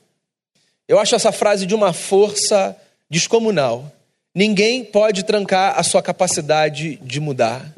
Eu 0.86 1.00
acho 1.00 1.16
essa 1.16 1.32
frase 1.32 1.66
de 1.66 1.74
uma 1.74 1.94
força 1.94 2.76
descomunal. 3.10 3.90
Ninguém 4.36 4.84
pode 4.84 5.24
trancar 5.24 5.78
a 5.78 5.84
sua 5.84 6.02
capacidade 6.02 6.96
de 6.98 7.20
mudar. 7.20 7.72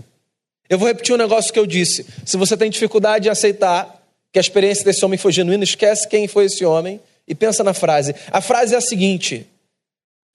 Eu 0.70 0.80
vou 0.80 0.88
repetir 0.88 1.14
um 1.14 1.18
negócio 1.18 1.52
que 1.52 1.60
eu 1.60 1.66
disse. 1.66 2.06
Se 2.26 2.38
você 2.38 2.56
tem 2.56 2.70
dificuldade 2.70 3.28
em 3.28 3.32
aceitar 3.32 4.02
que 4.32 4.40
a 4.40 4.42
experiência 4.42 4.84
desse 4.86 5.04
homem 5.04 5.18
foi 5.18 5.32
genuína, 5.32 5.64
esquece 5.64 6.08
quem 6.08 6.28
foi 6.28 6.46
esse 6.46 6.64
homem 6.64 7.00
e 7.28 7.36
pensa 7.36 7.64
na 7.64 7.74
frase. 7.74 8.16
A 8.32 8.42
frase 8.42 8.74
é 8.74 8.78
a 8.78 8.82
seguinte: 8.82 9.46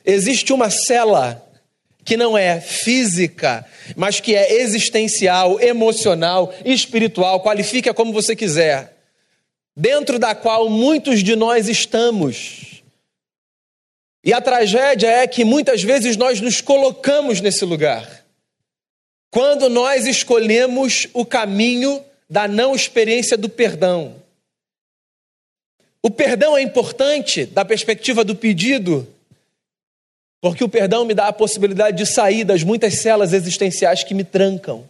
Existe 0.05 0.53
uma 0.53 0.71
cela 0.71 1.47
que 2.05 2.17
não 2.17 2.37
é 2.37 2.61
física, 2.61 3.65
mas 3.97 4.21
que 4.21 4.35
é 4.35 4.61
existencial, 4.61 5.61
emocional, 5.61 6.53
espiritual, 6.65 7.41
qualifica 7.41 7.93
como 7.93 8.13
você 8.13 8.35
quiser, 8.35 8.97
dentro 9.77 10.19
da 10.19 10.35
qual 10.35 10.69
muitos 10.69 11.23
de 11.23 11.37
nós 11.37 11.69
estamos. 11.69 12.70
E 14.25 14.33
a 14.33 14.41
tragédia 14.41 15.09
é 15.09 15.27
que 15.27 15.45
muitas 15.45 15.83
vezes 15.83 16.17
nós 16.17 16.41
nos 16.41 16.61
colocamos 16.61 17.41
nesse 17.41 17.65
lugar. 17.65 18.25
Quando 19.31 19.69
nós 19.69 20.07
escolhemos 20.07 21.09
o 21.15 21.25
caminho 21.25 22.05
da 22.31 22.47
não 22.47 22.77
experiência 22.77 23.37
do 23.37 23.49
perdão. 23.49 24.15
O 26.01 26.09
perdão 26.09 26.57
é 26.57 26.63
importante 26.63 27.45
da 27.45 27.65
perspectiva 27.65 28.25
do 28.25 28.37
pedido, 28.37 29.07
porque 30.41 30.63
o 30.63 30.69
perdão 30.69 31.05
me 31.05 31.13
dá 31.13 31.27
a 31.27 31.33
possibilidade 31.33 31.97
de 31.97 32.07
sair 32.07 32.45
das 32.45 32.63
muitas 32.63 33.01
celas 33.01 33.33
existenciais 33.33 34.05
que 34.05 34.15
me 34.15 34.23
trancam. 34.23 34.89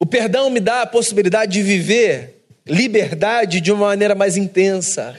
O 0.00 0.06
perdão 0.06 0.50
me 0.50 0.60
dá 0.60 0.82
a 0.82 0.86
possibilidade 0.86 1.52
de 1.52 1.62
viver 1.62 2.44
liberdade 2.66 3.60
de 3.60 3.72
uma 3.72 3.86
maneira 3.86 4.14
mais 4.14 4.36
intensa. 4.36 5.16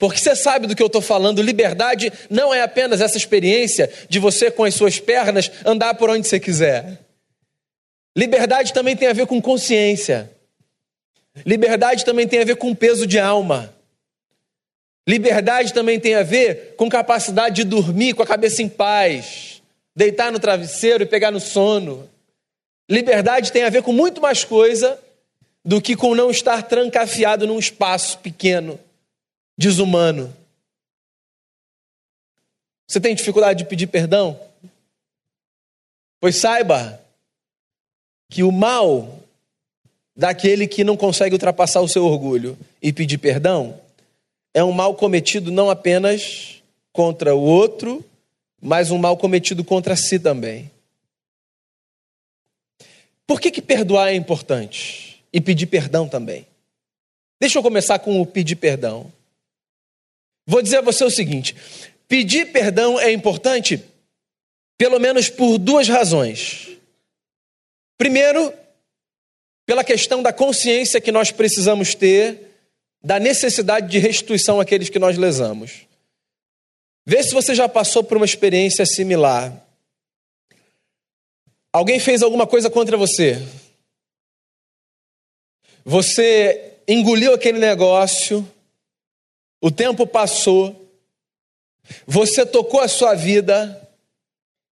Porque 0.00 0.18
você 0.18 0.34
sabe 0.34 0.66
do 0.66 0.74
que 0.74 0.82
eu 0.82 0.86
estou 0.86 1.02
falando, 1.02 1.42
liberdade 1.42 2.10
não 2.30 2.54
é 2.54 2.62
apenas 2.62 3.02
essa 3.02 3.18
experiência 3.18 3.92
de 4.08 4.18
você 4.18 4.50
com 4.50 4.64
as 4.64 4.74
suas 4.74 4.98
pernas 4.98 5.52
andar 5.62 5.92
por 5.92 6.08
onde 6.08 6.26
você 6.26 6.40
quiser. 6.40 6.98
Liberdade 8.16 8.72
também 8.72 8.96
tem 8.96 9.08
a 9.08 9.12
ver 9.12 9.26
com 9.26 9.42
consciência. 9.42 10.30
Liberdade 11.44 12.02
também 12.02 12.26
tem 12.26 12.40
a 12.40 12.46
ver 12.46 12.56
com 12.56 12.74
peso 12.74 13.06
de 13.06 13.18
alma. 13.18 13.74
Liberdade 15.06 15.74
também 15.74 16.00
tem 16.00 16.14
a 16.14 16.22
ver 16.22 16.76
com 16.78 16.88
capacidade 16.88 17.56
de 17.56 17.64
dormir 17.64 18.14
com 18.14 18.22
a 18.22 18.26
cabeça 18.26 18.62
em 18.62 18.70
paz, 18.70 19.60
deitar 19.94 20.32
no 20.32 20.38
travesseiro 20.38 21.02
e 21.02 21.06
pegar 21.06 21.30
no 21.30 21.40
sono. 21.40 22.08
Liberdade 22.90 23.52
tem 23.52 23.64
a 23.64 23.70
ver 23.70 23.82
com 23.82 23.92
muito 23.92 24.18
mais 24.18 24.44
coisa 24.44 24.98
do 25.62 25.78
que 25.78 25.94
com 25.94 26.14
não 26.14 26.30
estar 26.30 26.62
trancafiado 26.62 27.46
num 27.46 27.58
espaço 27.58 28.18
pequeno, 28.20 28.80
desumano. 29.60 30.34
Você 32.88 32.98
tem 32.98 33.14
dificuldade 33.14 33.62
de 33.62 33.68
pedir 33.68 33.86
perdão? 33.86 34.40
Pois 36.18 36.36
saiba 36.36 37.00
que 38.30 38.42
o 38.42 38.50
mal 38.50 39.20
daquele 40.16 40.66
que 40.66 40.82
não 40.82 40.96
consegue 40.96 41.34
ultrapassar 41.34 41.80
o 41.80 41.88
seu 41.88 42.04
orgulho 42.04 42.58
e 42.82 42.92
pedir 42.92 43.18
perdão 43.18 43.80
é 44.54 44.64
um 44.64 44.72
mal 44.72 44.94
cometido 44.94 45.52
não 45.52 45.70
apenas 45.70 46.62
contra 46.92 47.34
o 47.34 47.40
outro, 47.40 48.04
mas 48.60 48.90
um 48.90 48.98
mal 48.98 49.16
cometido 49.16 49.62
contra 49.62 49.94
si 49.94 50.18
também. 50.18 50.70
Por 53.26 53.40
que, 53.40 53.50
que 53.50 53.62
perdoar 53.62 54.08
é 54.08 54.14
importante? 54.14 55.10
e 55.32 55.40
pedir 55.40 55.66
perdão 55.66 56.08
também. 56.08 56.46
Deixa 57.40 57.58
eu 57.58 57.62
começar 57.62 57.98
com 57.98 58.20
o 58.20 58.26
pedir 58.26 58.56
perdão. 58.56 59.10
Vou 60.46 60.62
dizer 60.62 60.78
a 60.78 60.82
você 60.82 61.04
o 61.04 61.10
seguinte: 61.10 61.54
pedir 62.08 62.52
perdão 62.52 62.98
é 62.98 63.12
importante 63.12 63.82
pelo 64.78 64.98
menos 64.98 65.28
por 65.28 65.58
duas 65.58 65.88
razões. 65.88 66.68
Primeiro, 67.98 68.52
pela 69.66 69.84
questão 69.84 70.22
da 70.22 70.32
consciência 70.32 71.00
que 71.00 71.12
nós 71.12 71.30
precisamos 71.30 71.94
ter 71.94 72.48
da 73.02 73.18
necessidade 73.18 73.88
de 73.88 73.98
restituição 73.98 74.60
àqueles 74.60 74.88
que 74.88 74.98
nós 74.98 75.16
lesamos. 75.16 75.86
Vê 77.06 77.22
se 77.22 77.32
você 77.32 77.54
já 77.54 77.68
passou 77.68 78.04
por 78.04 78.16
uma 78.16 78.26
experiência 78.26 78.84
similar. 78.84 79.66
Alguém 81.72 82.00
fez 82.00 82.22
alguma 82.22 82.46
coisa 82.46 82.68
contra 82.68 82.96
você, 82.96 83.40
você 85.84 86.78
engoliu 86.86 87.32
aquele 87.32 87.58
negócio, 87.58 88.46
o 89.60 89.70
tempo 89.70 90.06
passou, 90.06 90.88
você 92.06 92.46
tocou 92.46 92.80
a 92.80 92.88
sua 92.88 93.14
vida, 93.14 93.88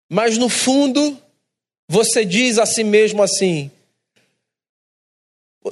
mas 0.09 0.37
no 0.37 0.49
fundo 0.49 1.17
você 1.87 2.25
diz 2.25 2.57
a 2.57 2.65
si 2.65 2.83
mesmo 2.83 3.21
assim: 3.21 3.71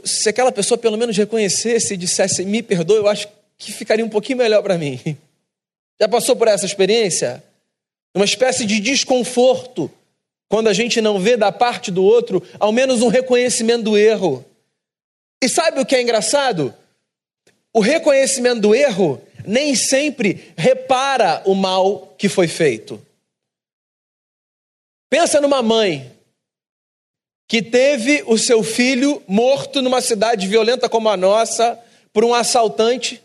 se 0.03 0.30
aquela 0.30 0.51
pessoa 0.51 0.77
pelo 0.77 0.98
menos 0.98 1.18
reconhecesse 1.18 1.94
e 1.94 1.98
dissesse 1.98 2.46
me 2.46 2.63
perdoe, 2.63 2.98
eu 2.98 3.08
acho 3.08 3.27
que 3.58 3.72
ficaria 3.72 4.06
um 4.06 4.10
pouquinho 4.10 4.38
melhor 4.38 4.63
para 4.63 4.77
mim. 4.77 5.00
Já 6.00 6.08
passou 6.08 6.36
por 6.36 6.48
essa 6.48 6.65
experiência? 6.65 7.44
Uma 8.15 8.25
espécie 8.25 8.65
de 8.65 8.80
desconforto 8.80 9.91
quando 10.50 10.68
a 10.68 10.74
gente 10.74 11.00
não 11.00 11.20
vê 11.20 11.38
da 11.38 11.51
parte 11.51 11.91
do 11.91 12.03
outro 12.03 12.44
ao 12.60 12.72
menos 12.72 13.01
um 13.01 13.08
reconhecimento 13.08 13.84
do 13.84 13.98
erro. 13.98 14.44
E 15.41 15.48
sabe 15.48 15.80
o 15.80 15.86
que 15.86 15.96
é 15.96 16.01
engraçado? 16.01 16.74
O 17.74 17.80
reconhecimento 17.80 18.62
do 18.62 18.75
erro 18.75 19.22
nem 19.46 19.75
sempre 19.75 20.54
repara 20.56 21.42
o 21.46 21.56
mal 21.56 22.13
que 22.18 22.30
foi 22.30 22.48
feito. 22.48 23.01
Pensa 25.10 25.42
numa 25.42 25.62
mãe 25.62 26.12
que 27.48 27.62
teve 27.62 28.24
o 28.28 28.38
seu 28.38 28.63
filho 28.63 29.22
morto 29.28 29.82
numa 29.82 30.00
cidade 30.00 30.48
violenta 30.48 30.88
como 30.88 31.10
a 31.10 31.18
nossa 31.18 31.78
por 32.13 32.24
um 32.24 32.34
assaltante 32.34 33.22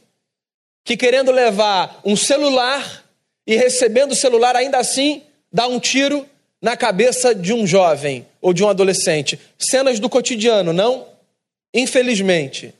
que, 0.85 0.97
querendo 0.97 1.31
levar 1.31 2.01
um 2.05 2.17
celular 2.17 3.05
e 3.47 3.57
recebendo 3.57 4.13
o 4.13 4.17
celular, 4.17 4.57
ainda 4.57 4.79
assim 4.79 5.23
dá 5.53 5.67
um 5.67 5.79
tiro 5.79 6.27
na 6.61 6.77
cabeça 6.77 7.35
de 7.35 7.53
um 7.53 7.67
jovem 7.67 8.27
ou 8.41 8.53
de 8.53 8.65
um 8.65 8.69
adolescente. 8.69 9.39
Cenas 9.59 10.01
do 10.01 10.09
cotidiano, 10.09 10.73
não? 10.73 11.07
Infelizmente. 11.73 12.75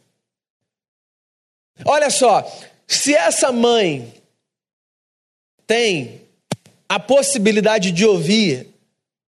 Olha 1.85 2.11
só, 2.11 2.45
se 2.87 3.15
essa 3.15 3.53
mãe 3.53 4.15
tem 5.67 6.23
a 6.89 6.99
possibilidade 6.99 7.91
de 7.91 8.05
ouvir 8.05 8.69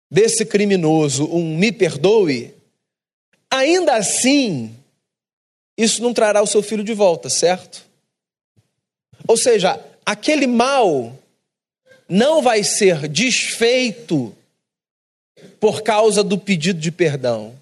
desse 0.09 0.45
criminoso 0.45 1.25
um 1.25 1.57
me 1.57 1.71
perdoe, 1.71 2.53
ainda 3.49 3.95
assim, 3.95 4.75
isso 5.77 6.01
não 6.01 6.13
trará 6.13 6.41
o 6.41 6.47
seu 6.47 6.61
filho 6.63 6.83
de 6.83 6.93
volta, 6.93 7.29
certo? 7.29 7.85
Ou 9.27 9.35
seja, 9.35 9.83
aquele 10.05 10.47
mal 10.47 11.17
não 12.07 12.41
vai 12.41 12.63
ser 12.63 13.07
desfeito 13.07 14.35
por 15.59 15.81
causa 15.81 16.23
do 16.23 16.37
pedido 16.37 16.79
de 16.79 16.91
perdão. 16.91 17.57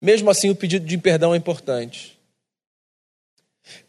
Mesmo 0.00 0.30
assim, 0.30 0.50
o 0.50 0.56
pedido 0.56 0.86
de 0.86 0.96
perdão 0.96 1.34
é 1.34 1.36
importante. 1.36 2.15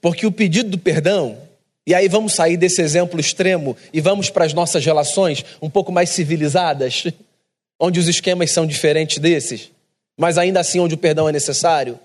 Porque 0.02 0.26
o 0.26 0.32
pedido 0.32 0.70
do 0.70 0.78
perdão, 0.78 1.38
e 1.86 1.94
aí 1.94 2.08
vamos 2.08 2.34
sair 2.34 2.58
desse 2.58 2.82
exemplo 2.82 3.20
extremo 3.20 3.78
e 3.94 4.02
vamos 4.02 4.30
para 4.30 4.46
as 4.46 4.54
nossas 4.54 4.86
relações 4.86 5.44
um 5.62 5.70
pouco 5.70 5.92
mais 5.92 6.10
civilizadas, 6.10 7.06
onde 7.80 8.00
os 8.00 8.08
esquemas 8.08 8.52
são 8.52 8.66
diferentes 8.66 9.20
desses, 9.20 9.72
mas 10.18 10.38
ainda 10.38 10.60
assim 10.60 10.80
onde 10.80 10.96
o 10.96 10.98
perdão 10.98 11.30
é 11.30 11.32
necessário. 11.32 12.00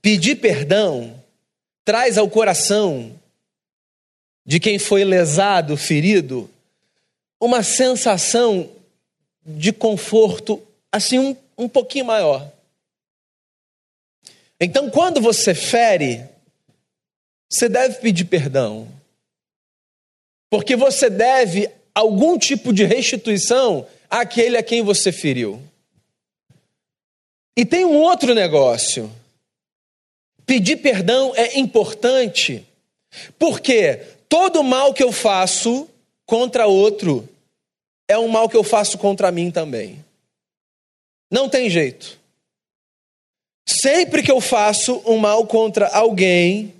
Pedir 0.00 0.36
perdão 0.36 1.14
traz 1.84 2.18
ao 2.18 2.28
coração 2.28 3.12
de 4.44 4.58
quem 4.58 4.78
foi 4.78 5.04
lesado, 5.04 5.76
ferido, 5.76 6.50
uma 7.40 7.62
sensação 7.62 8.70
de 9.44 9.72
conforto 9.72 10.62
assim 10.90 11.18
um, 11.18 11.36
um 11.56 11.68
pouquinho 11.68 12.04
maior. 12.04 12.50
Então, 14.60 14.90
quando 14.90 15.20
você 15.20 15.54
fere, 15.54 16.24
você 17.50 17.68
deve 17.68 18.00
pedir 18.00 18.26
perdão. 18.26 18.88
Porque 20.50 20.76
você 20.76 21.08
deve 21.08 21.70
algum 21.94 22.38
tipo 22.38 22.72
de 22.72 22.84
restituição 22.84 23.86
àquele 24.08 24.56
a 24.56 24.62
quem 24.62 24.82
você 24.82 25.10
feriu. 25.10 25.62
E 27.56 27.64
tem 27.64 27.84
um 27.84 27.96
outro 27.96 28.34
negócio. 28.34 29.10
Pedir 30.46 30.76
perdão 30.76 31.34
é 31.34 31.58
importante, 31.58 32.66
porque 33.38 33.96
todo 34.28 34.62
mal 34.62 34.94
que 34.94 35.02
eu 35.02 35.12
faço 35.12 35.88
contra 36.24 36.66
outro 36.66 37.28
é 38.08 38.16
um 38.16 38.28
mal 38.28 38.48
que 38.48 38.56
eu 38.56 38.64
faço 38.64 38.96
contra 38.96 39.30
mim 39.30 39.50
também. 39.50 40.02
Não 41.30 41.48
tem 41.48 41.68
jeito. 41.68 42.18
Sempre 43.68 44.22
que 44.22 44.30
eu 44.30 44.40
faço 44.40 45.02
um 45.04 45.18
mal 45.18 45.46
contra 45.46 45.88
alguém, 45.88 46.72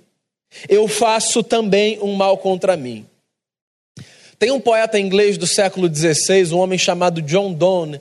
eu 0.67 0.87
faço 0.87 1.43
também 1.43 1.99
um 2.01 2.13
mal 2.13 2.37
contra 2.37 2.75
mim. 2.75 3.05
Tem 4.37 4.51
um 4.51 4.59
poeta 4.59 4.99
inglês 4.99 5.37
do 5.37 5.45
século 5.45 5.93
XVI, 5.93 6.53
um 6.53 6.59
homem 6.59 6.79
chamado 6.79 7.21
John 7.21 7.53
Donne. 7.53 7.99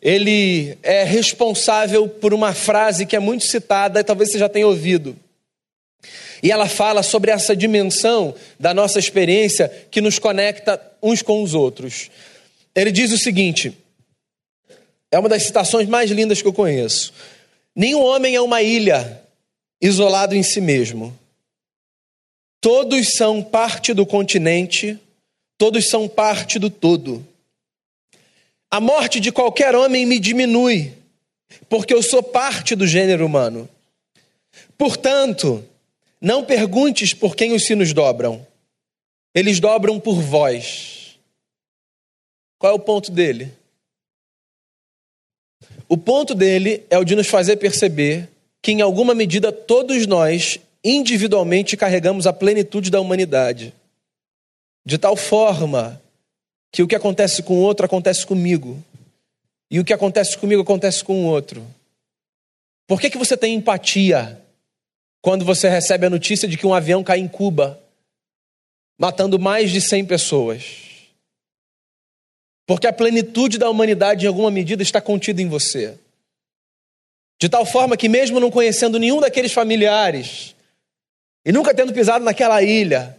Ele 0.00 0.78
é 0.82 1.02
responsável 1.02 2.08
por 2.08 2.32
uma 2.32 2.54
frase 2.54 3.04
que 3.04 3.16
é 3.16 3.18
muito 3.18 3.44
citada, 3.44 4.00
e 4.00 4.04
talvez 4.04 4.30
você 4.30 4.38
já 4.38 4.48
tenha 4.48 4.66
ouvido. 4.66 5.16
E 6.42 6.52
ela 6.52 6.68
fala 6.68 7.02
sobre 7.02 7.32
essa 7.32 7.56
dimensão 7.56 8.34
da 8.60 8.72
nossa 8.72 9.00
experiência 9.00 9.68
que 9.90 10.00
nos 10.00 10.18
conecta 10.18 10.80
uns 11.02 11.22
com 11.22 11.42
os 11.42 11.54
outros. 11.54 12.10
Ele 12.74 12.92
diz 12.92 13.10
o 13.10 13.18
seguinte: 13.18 13.76
é 15.10 15.18
uma 15.18 15.28
das 15.28 15.42
citações 15.42 15.88
mais 15.88 16.10
lindas 16.10 16.40
que 16.40 16.46
eu 16.46 16.52
conheço. 16.52 17.12
Nenhum 17.74 18.02
homem 18.02 18.36
é 18.36 18.40
uma 18.40 18.62
ilha 18.62 19.20
isolado 19.80 20.36
em 20.36 20.42
si 20.42 20.60
mesmo. 20.60 21.16
Todos 22.70 23.14
são 23.14 23.42
parte 23.42 23.94
do 23.94 24.04
continente, 24.04 24.98
todos 25.56 25.88
são 25.88 26.06
parte 26.06 26.58
do 26.58 26.68
todo. 26.68 27.26
A 28.70 28.78
morte 28.78 29.20
de 29.20 29.32
qualquer 29.32 29.74
homem 29.74 30.04
me 30.04 30.18
diminui, 30.18 30.92
porque 31.66 31.94
eu 31.94 32.02
sou 32.02 32.22
parte 32.22 32.76
do 32.76 32.86
gênero 32.86 33.24
humano. 33.24 33.66
Portanto, 34.76 35.64
não 36.20 36.44
perguntes 36.44 37.14
por 37.14 37.34
quem 37.34 37.54
os 37.54 37.64
sinos 37.64 37.94
dobram, 37.94 38.46
eles 39.34 39.60
dobram 39.60 39.98
por 39.98 40.20
vós. 40.20 41.18
Qual 42.58 42.70
é 42.70 42.76
o 42.76 42.78
ponto 42.78 43.10
dele? 43.10 43.50
O 45.88 45.96
ponto 45.96 46.34
dele 46.34 46.84
é 46.90 46.98
o 46.98 47.04
de 47.04 47.16
nos 47.16 47.28
fazer 47.28 47.56
perceber 47.56 48.28
que, 48.60 48.72
em 48.72 48.82
alguma 48.82 49.14
medida, 49.14 49.50
todos 49.50 50.06
nós, 50.06 50.60
individualmente, 50.84 51.76
carregamos 51.76 52.26
a 52.26 52.32
plenitude 52.32 52.90
da 52.90 53.00
humanidade. 53.00 53.74
De 54.84 54.96
tal 54.98 55.16
forma 55.16 56.00
que 56.70 56.82
o 56.82 56.88
que 56.88 56.94
acontece 56.94 57.42
com 57.42 57.54
o 57.58 57.62
outro 57.62 57.86
acontece 57.86 58.26
comigo. 58.26 58.82
E 59.70 59.78
o 59.80 59.84
que 59.84 59.92
acontece 59.92 60.36
comigo 60.36 60.62
acontece 60.62 61.04
com 61.04 61.24
o 61.24 61.26
outro. 61.26 61.66
Por 62.86 63.00
que, 63.00 63.10
que 63.10 63.18
você 63.18 63.36
tem 63.36 63.54
empatia 63.54 64.40
quando 65.20 65.44
você 65.44 65.68
recebe 65.68 66.06
a 66.06 66.10
notícia 66.10 66.48
de 66.48 66.56
que 66.56 66.66
um 66.66 66.72
avião 66.72 67.04
cai 67.04 67.18
em 67.18 67.28
Cuba, 67.28 67.78
matando 68.98 69.38
mais 69.38 69.70
de 69.70 69.80
100 69.80 70.06
pessoas? 70.06 70.88
Porque 72.66 72.86
a 72.86 72.92
plenitude 72.92 73.58
da 73.58 73.68
humanidade, 73.68 74.24
em 74.24 74.28
alguma 74.28 74.50
medida, 74.50 74.82
está 74.82 75.00
contida 75.00 75.42
em 75.42 75.48
você. 75.48 75.98
De 77.40 77.48
tal 77.48 77.64
forma 77.64 77.96
que, 77.96 78.08
mesmo 78.08 78.40
não 78.40 78.50
conhecendo 78.50 78.98
nenhum 78.98 79.20
daqueles 79.20 79.52
familiares, 79.52 80.54
e 81.48 81.52
nunca 81.52 81.74
tendo 81.74 81.94
pisado 81.94 82.22
naquela 82.22 82.62
ilha, 82.62 83.18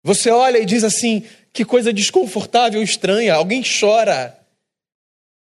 você 0.00 0.30
olha 0.30 0.58
e 0.58 0.64
diz 0.64 0.84
assim: 0.84 1.28
que 1.52 1.64
coisa 1.64 1.92
desconfortável, 1.92 2.80
estranha, 2.80 3.34
alguém 3.34 3.64
chora. 3.64 4.38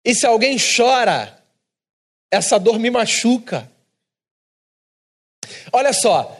E 0.05 0.15
se 0.15 0.27
alguém 0.27 0.59
chora, 0.59 1.43
essa 2.31 2.59
dor 2.59 2.79
me 2.79 2.91
machuca. 2.91 3.73
Olha 5.73 5.95
só, 5.95 6.39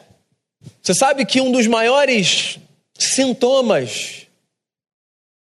você 0.83 0.93
sabe 0.93 1.25
que 1.25 1.41
um 1.41 1.51
dos 1.51 1.67
maiores 1.67 2.59
sintomas 2.93 4.27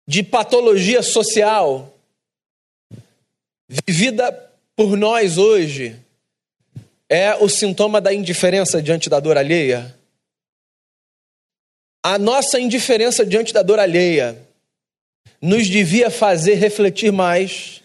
de 0.07 0.23
patologia 0.23 1.03
social 1.03 1.93
vivida 3.67 4.31
por 4.77 4.95
nós 4.95 5.37
hoje 5.37 6.04
é 7.09 7.35
o 7.35 7.47
sintoma 7.47 8.01
da 8.01 8.13
indiferença 8.13 8.81
diante 8.81 9.09
da 9.09 9.19
dor 9.19 9.38
alheia? 9.38 9.95
A 12.03 12.17
nossa 12.19 12.59
indiferença 12.59 13.25
diante 13.25 13.53
da 13.53 13.62
dor 13.62 13.79
alheia 13.79 14.38
nos 15.41 15.67
devia 15.67 16.09
fazer 16.09 16.55
refletir 16.55 17.12
mais 17.12 17.81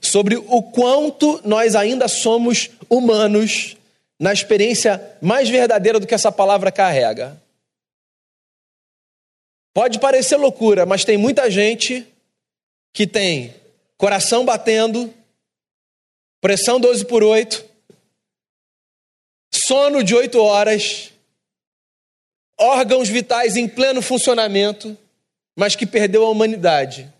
sobre 0.00 0.36
o 0.36 0.62
quanto 0.62 1.40
nós 1.44 1.74
ainda 1.74 2.08
somos 2.08 2.70
humanos 2.88 3.76
na 4.18 4.32
experiência 4.32 5.16
mais 5.20 5.48
verdadeira 5.48 5.98
do 5.98 6.06
que 6.06 6.14
essa 6.14 6.30
palavra 6.30 6.70
carrega. 6.70 7.40
Pode 9.74 9.98
parecer 9.98 10.36
loucura, 10.36 10.86
mas 10.86 11.04
tem 11.04 11.18
muita 11.18 11.50
gente 11.50 12.06
que 12.92 13.06
tem 13.06 13.54
coração 13.96 14.44
batendo, 14.44 15.12
pressão 16.40 16.78
12 16.78 17.06
por 17.06 17.24
8, 17.24 17.64
sono 19.66 20.02
de 20.02 20.14
8 20.14 20.40
horas, 20.40 21.12
órgãos 22.58 23.08
vitais 23.08 23.56
em 23.56 23.68
pleno 23.68 24.02
funcionamento, 24.02 24.96
mas 25.56 25.76
que 25.76 25.86
perdeu 25.86 26.24
a 26.24 26.30
humanidade. 26.30 27.12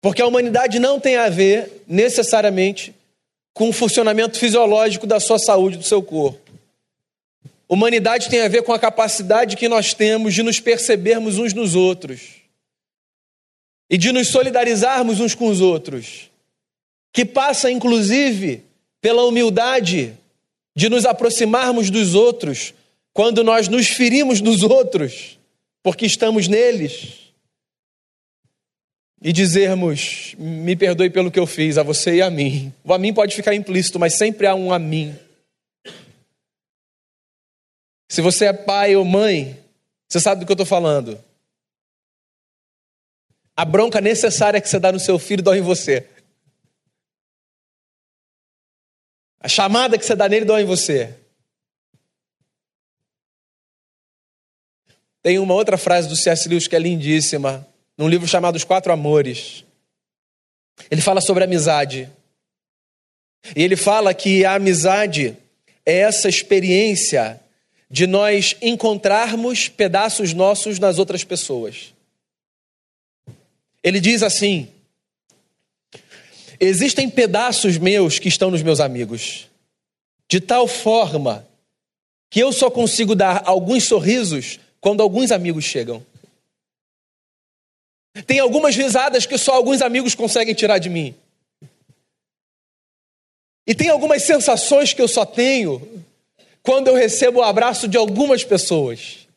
Porque 0.00 0.22
a 0.22 0.26
humanidade 0.26 0.78
não 0.78 1.00
tem 1.00 1.16
a 1.16 1.28
ver 1.28 1.82
necessariamente 1.86 2.94
com 3.52 3.68
o 3.68 3.72
funcionamento 3.72 4.38
fisiológico 4.38 5.06
da 5.06 5.18
sua 5.18 5.38
saúde, 5.38 5.78
do 5.78 5.84
seu 5.84 6.02
corpo. 6.02 6.48
Humanidade 7.68 8.30
tem 8.30 8.40
a 8.40 8.48
ver 8.48 8.62
com 8.62 8.72
a 8.72 8.78
capacidade 8.78 9.56
que 9.56 9.68
nós 9.68 9.92
temos 9.92 10.32
de 10.32 10.42
nos 10.42 10.60
percebermos 10.60 11.38
uns 11.38 11.52
nos 11.52 11.74
outros 11.74 12.38
e 13.90 13.98
de 13.98 14.12
nos 14.12 14.28
solidarizarmos 14.28 15.18
uns 15.18 15.34
com 15.34 15.48
os 15.48 15.60
outros, 15.60 16.30
que 17.12 17.24
passa 17.24 17.70
inclusive 17.70 18.62
pela 19.00 19.24
humildade 19.24 20.16
de 20.78 20.88
nos 20.88 21.04
aproximarmos 21.04 21.90
dos 21.90 22.14
outros 22.14 22.72
quando 23.12 23.42
nós 23.42 23.66
nos 23.66 23.88
ferimos 23.88 24.40
dos 24.40 24.62
outros, 24.62 25.36
porque 25.82 26.06
estamos 26.06 26.46
neles, 26.46 27.32
e 29.20 29.32
dizermos: 29.32 30.36
me 30.38 30.76
perdoe 30.76 31.10
pelo 31.10 31.32
que 31.32 31.38
eu 31.40 31.48
fiz 31.48 31.78
a 31.78 31.82
você 31.82 32.18
e 32.18 32.22
a 32.22 32.30
mim. 32.30 32.72
O 32.84 32.94
a 32.94 32.98
mim 32.98 33.12
pode 33.12 33.34
ficar 33.34 33.56
implícito, 33.56 33.98
mas 33.98 34.16
sempre 34.16 34.46
há 34.46 34.54
um 34.54 34.72
a 34.72 34.78
mim. 34.78 35.18
Se 38.08 38.20
você 38.20 38.44
é 38.44 38.52
pai 38.52 38.94
ou 38.94 39.04
mãe, 39.04 39.58
você 40.08 40.20
sabe 40.20 40.42
do 40.42 40.46
que 40.46 40.52
eu 40.52 40.54
estou 40.54 40.64
falando. 40.64 41.18
A 43.56 43.64
bronca 43.64 44.00
necessária 44.00 44.60
que 44.60 44.68
você 44.68 44.78
dá 44.78 44.92
no 44.92 45.00
seu 45.00 45.18
filho 45.18 45.42
dói 45.42 45.58
em 45.58 45.62
você. 45.62 46.06
A 49.40 49.48
chamada 49.48 49.96
que 49.96 50.04
você 50.04 50.16
dá 50.16 50.28
nele 50.28 50.44
dói 50.44 50.62
em 50.62 50.66
você. 50.66 51.14
Tem 55.22 55.38
uma 55.38 55.54
outra 55.54 55.76
frase 55.76 56.08
do 56.08 56.16
C.S. 56.16 56.48
Lewis 56.48 56.66
que 56.66 56.76
é 56.76 56.78
lindíssima, 56.78 57.66
num 57.96 58.08
livro 58.08 58.26
chamado 58.26 58.56
Os 58.56 58.64
Quatro 58.64 58.92
Amores. 58.92 59.64
Ele 60.90 61.00
fala 61.00 61.20
sobre 61.20 61.44
amizade. 61.44 62.10
E 63.54 63.62
ele 63.62 63.76
fala 63.76 64.14
que 64.14 64.44
a 64.44 64.54
amizade 64.54 65.36
é 65.84 65.98
essa 65.98 66.28
experiência 66.28 67.40
de 67.90 68.06
nós 68.06 68.56
encontrarmos 68.60 69.68
pedaços 69.68 70.34
nossos 70.34 70.78
nas 70.78 70.98
outras 70.98 71.24
pessoas. 71.24 71.94
Ele 73.82 74.00
diz 74.00 74.22
assim: 74.22 74.68
existem 76.60 77.08
pedaços 77.08 77.78
meus 77.78 78.18
que 78.18 78.28
estão 78.28 78.50
nos 78.50 78.62
meus 78.62 78.80
amigos, 78.80 79.48
de 80.28 80.40
tal 80.40 80.66
forma 80.66 81.46
que 82.30 82.40
eu 82.40 82.52
só 82.52 82.70
consigo 82.70 83.14
dar 83.14 83.42
alguns 83.46 83.84
sorrisos 83.84 84.58
quando 84.80 85.02
alguns 85.02 85.30
amigos 85.30 85.64
chegam. 85.64 86.04
Tem 88.26 88.38
algumas 88.38 88.74
risadas 88.74 89.26
que 89.26 89.38
só 89.38 89.54
alguns 89.54 89.80
amigos 89.80 90.14
conseguem 90.14 90.54
tirar 90.54 90.78
de 90.78 90.90
mim. 90.90 91.14
E 93.66 93.74
tem 93.74 93.90
algumas 93.90 94.22
sensações 94.22 94.92
que 94.92 95.02
eu 95.02 95.08
só 95.08 95.24
tenho 95.24 96.04
quando 96.62 96.88
eu 96.88 96.94
recebo 96.94 97.40
o 97.40 97.42
abraço 97.42 97.86
de 97.86 97.96
algumas 97.96 98.42
pessoas. 98.44 99.27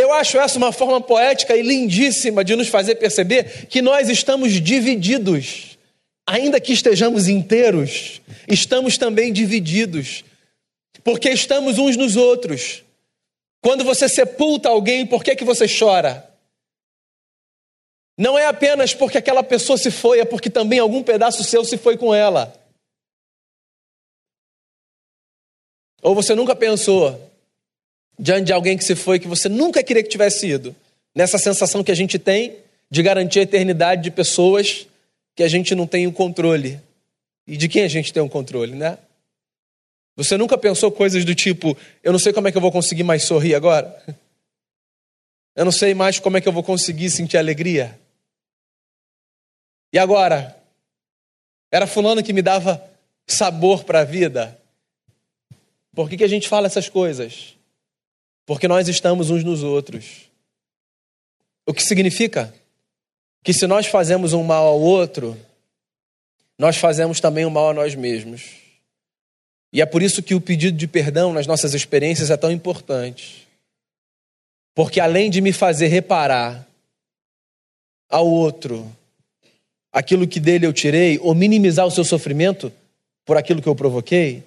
Eu 0.00 0.14
acho 0.14 0.38
essa 0.38 0.56
uma 0.56 0.72
forma 0.72 0.98
poética 0.98 1.54
e 1.54 1.60
lindíssima 1.60 2.42
de 2.42 2.56
nos 2.56 2.68
fazer 2.68 2.94
perceber 2.94 3.66
que 3.66 3.82
nós 3.82 4.08
estamos 4.08 4.52
divididos. 4.52 5.78
Ainda 6.26 6.58
que 6.58 6.72
estejamos 6.72 7.28
inteiros, 7.28 8.22
estamos 8.48 8.96
também 8.96 9.30
divididos, 9.30 10.24
porque 11.04 11.28
estamos 11.28 11.78
uns 11.78 11.98
nos 11.98 12.16
outros. 12.16 12.82
Quando 13.60 13.84
você 13.84 14.08
sepulta 14.08 14.70
alguém, 14.70 15.04
por 15.04 15.22
que, 15.22 15.36
que 15.36 15.44
você 15.44 15.66
chora? 15.68 16.26
Não 18.16 18.38
é 18.38 18.46
apenas 18.46 18.94
porque 18.94 19.18
aquela 19.18 19.42
pessoa 19.42 19.76
se 19.76 19.90
foi, 19.90 20.20
é 20.20 20.24
porque 20.24 20.48
também 20.48 20.78
algum 20.78 21.02
pedaço 21.02 21.44
seu 21.44 21.62
se 21.62 21.76
foi 21.76 21.98
com 21.98 22.14
ela. 22.14 22.54
Ou 26.00 26.14
você 26.14 26.34
nunca 26.34 26.56
pensou 26.56 27.29
diante 28.20 28.46
de 28.46 28.52
alguém 28.52 28.76
que 28.76 28.84
se 28.84 28.94
foi 28.94 29.18
que 29.18 29.26
você 29.26 29.48
nunca 29.48 29.82
queria 29.82 30.02
que 30.02 30.08
tivesse 30.08 30.46
ido? 30.46 30.76
Nessa 31.14 31.38
sensação 31.38 31.82
que 31.82 31.90
a 31.90 31.94
gente 31.94 32.18
tem 32.18 32.56
de 32.90 33.02
garantir 33.02 33.40
a 33.40 33.42
eternidade 33.42 34.02
de 34.02 34.10
pessoas 34.10 34.86
que 35.34 35.42
a 35.42 35.48
gente 35.48 35.74
não 35.74 35.86
tem 35.86 36.06
o 36.06 36.12
controle. 36.12 36.78
E 37.46 37.56
de 37.56 37.68
quem 37.68 37.82
a 37.82 37.88
gente 37.88 38.12
tem 38.12 38.22
o 38.22 38.28
controle, 38.28 38.74
né? 38.74 38.98
Você 40.16 40.36
nunca 40.36 40.58
pensou 40.58 40.92
coisas 40.92 41.24
do 41.24 41.34
tipo: 41.34 41.76
eu 42.02 42.12
não 42.12 42.18
sei 42.18 42.32
como 42.32 42.46
é 42.46 42.52
que 42.52 42.58
eu 42.58 42.62
vou 42.62 42.70
conseguir 42.70 43.02
mais 43.02 43.24
sorrir 43.24 43.54
agora? 43.54 43.96
Eu 45.56 45.64
não 45.64 45.72
sei 45.72 45.94
mais 45.94 46.18
como 46.18 46.36
é 46.36 46.40
que 46.40 46.48
eu 46.48 46.52
vou 46.52 46.62
conseguir 46.62 47.10
sentir 47.10 47.36
alegria? 47.36 47.98
E 49.92 49.98
agora? 49.98 50.56
Era 51.72 51.86
Fulano 51.86 52.22
que 52.22 52.32
me 52.32 52.42
dava 52.42 52.82
sabor 53.26 53.84
para 53.84 54.00
a 54.00 54.04
vida? 54.04 54.58
Por 55.94 56.08
que, 56.08 56.16
que 56.16 56.24
a 56.24 56.28
gente 56.28 56.48
fala 56.48 56.66
essas 56.66 56.88
coisas? 56.88 57.56
Porque 58.50 58.66
nós 58.66 58.88
estamos 58.88 59.30
uns 59.30 59.44
nos 59.44 59.62
outros. 59.62 60.28
O 61.64 61.72
que 61.72 61.84
significa 61.84 62.52
que 63.44 63.52
se 63.54 63.64
nós 63.64 63.86
fazemos 63.86 64.32
um 64.32 64.42
mal 64.42 64.66
ao 64.66 64.80
outro, 64.80 65.38
nós 66.58 66.76
fazemos 66.76 67.20
também 67.20 67.46
um 67.46 67.50
mal 67.50 67.70
a 67.70 67.72
nós 67.72 67.94
mesmos. 67.94 68.56
E 69.72 69.80
é 69.80 69.86
por 69.86 70.02
isso 70.02 70.20
que 70.20 70.34
o 70.34 70.40
pedido 70.40 70.76
de 70.76 70.88
perdão 70.88 71.32
nas 71.32 71.46
nossas 71.46 71.74
experiências 71.74 72.28
é 72.28 72.36
tão 72.36 72.50
importante. 72.50 73.46
Porque 74.74 74.98
além 74.98 75.30
de 75.30 75.40
me 75.40 75.52
fazer 75.52 75.86
reparar 75.86 76.66
ao 78.08 78.26
outro 78.26 78.84
aquilo 79.92 80.26
que 80.26 80.40
dele 80.40 80.66
eu 80.66 80.72
tirei, 80.72 81.20
ou 81.20 81.36
minimizar 81.36 81.86
o 81.86 81.90
seu 81.92 82.02
sofrimento 82.02 82.72
por 83.24 83.36
aquilo 83.36 83.62
que 83.62 83.68
eu 83.68 83.76
provoquei, 83.76 84.42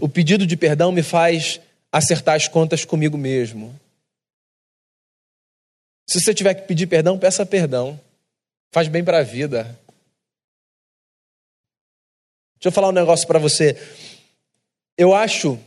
o 0.00 0.08
pedido 0.08 0.46
de 0.46 0.56
perdão 0.56 0.90
me 0.90 1.02
faz 1.02 1.60
acertar 1.92 2.36
as 2.36 2.48
contas 2.48 2.84
comigo 2.84 3.16
mesmo. 3.16 3.78
Se 6.08 6.20
você 6.20 6.32
tiver 6.32 6.54
que 6.54 6.66
pedir 6.66 6.86
perdão, 6.86 7.18
peça 7.18 7.44
perdão. 7.44 8.00
Faz 8.72 8.88
bem 8.88 9.04
para 9.04 9.18
a 9.18 9.22
vida. 9.22 9.64
Deixa 12.58 12.68
eu 12.68 12.72
falar 12.72 12.88
um 12.88 12.92
negócio 12.92 13.26
para 13.26 13.38
você. 13.38 13.76
Eu 14.96 15.14
acho 15.14 15.58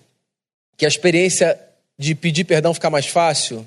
que 0.75 0.86
a 0.86 0.88
experiência 0.88 1.60
de 1.97 2.15
pedir 2.15 2.43
perdão 2.43 2.73
fica 2.73 2.89
mais 2.89 3.07
fácil. 3.07 3.65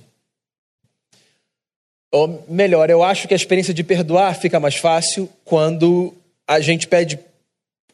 Ou 2.11 2.45
melhor, 2.49 2.91
eu 2.91 3.03
acho 3.03 3.27
que 3.27 3.35
a 3.35 3.37
experiência 3.37 3.73
de 3.73 3.83
perdoar 3.83 4.39
fica 4.39 4.61
mais 4.61 4.77
fácil 4.77 5.29
quando 5.45 6.15
a 6.47 6.61
gente 6.61 6.87
pede 6.87 7.19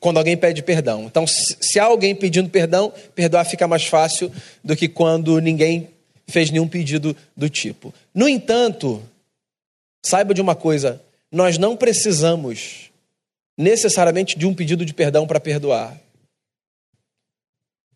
quando 0.00 0.16
alguém 0.16 0.36
pede 0.36 0.62
perdão. 0.62 1.04
Então, 1.04 1.26
se 1.26 1.78
há 1.78 1.84
alguém 1.84 2.14
pedindo 2.14 2.48
perdão, 2.48 2.92
perdoar 3.14 3.44
fica 3.44 3.68
mais 3.68 3.86
fácil 3.86 4.32
do 4.64 4.74
que 4.74 4.88
quando 4.88 5.38
ninguém 5.38 5.90
fez 6.26 6.50
nenhum 6.50 6.66
pedido 6.66 7.14
do 7.36 7.50
tipo. 7.50 7.92
No 8.14 8.26
entanto, 8.26 9.02
saiba 10.02 10.32
de 10.32 10.40
uma 10.40 10.56
coisa: 10.56 11.00
nós 11.30 11.58
não 11.58 11.76
precisamos 11.76 12.90
necessariamente 13.56 14.38
de 14.38 14.46
um 14.46 14.54
pedido 14.54 14.86
de 14.86 14.94
perdão 14.94 15.26
para 15.26 15.38
perdoar. 15.38 16.00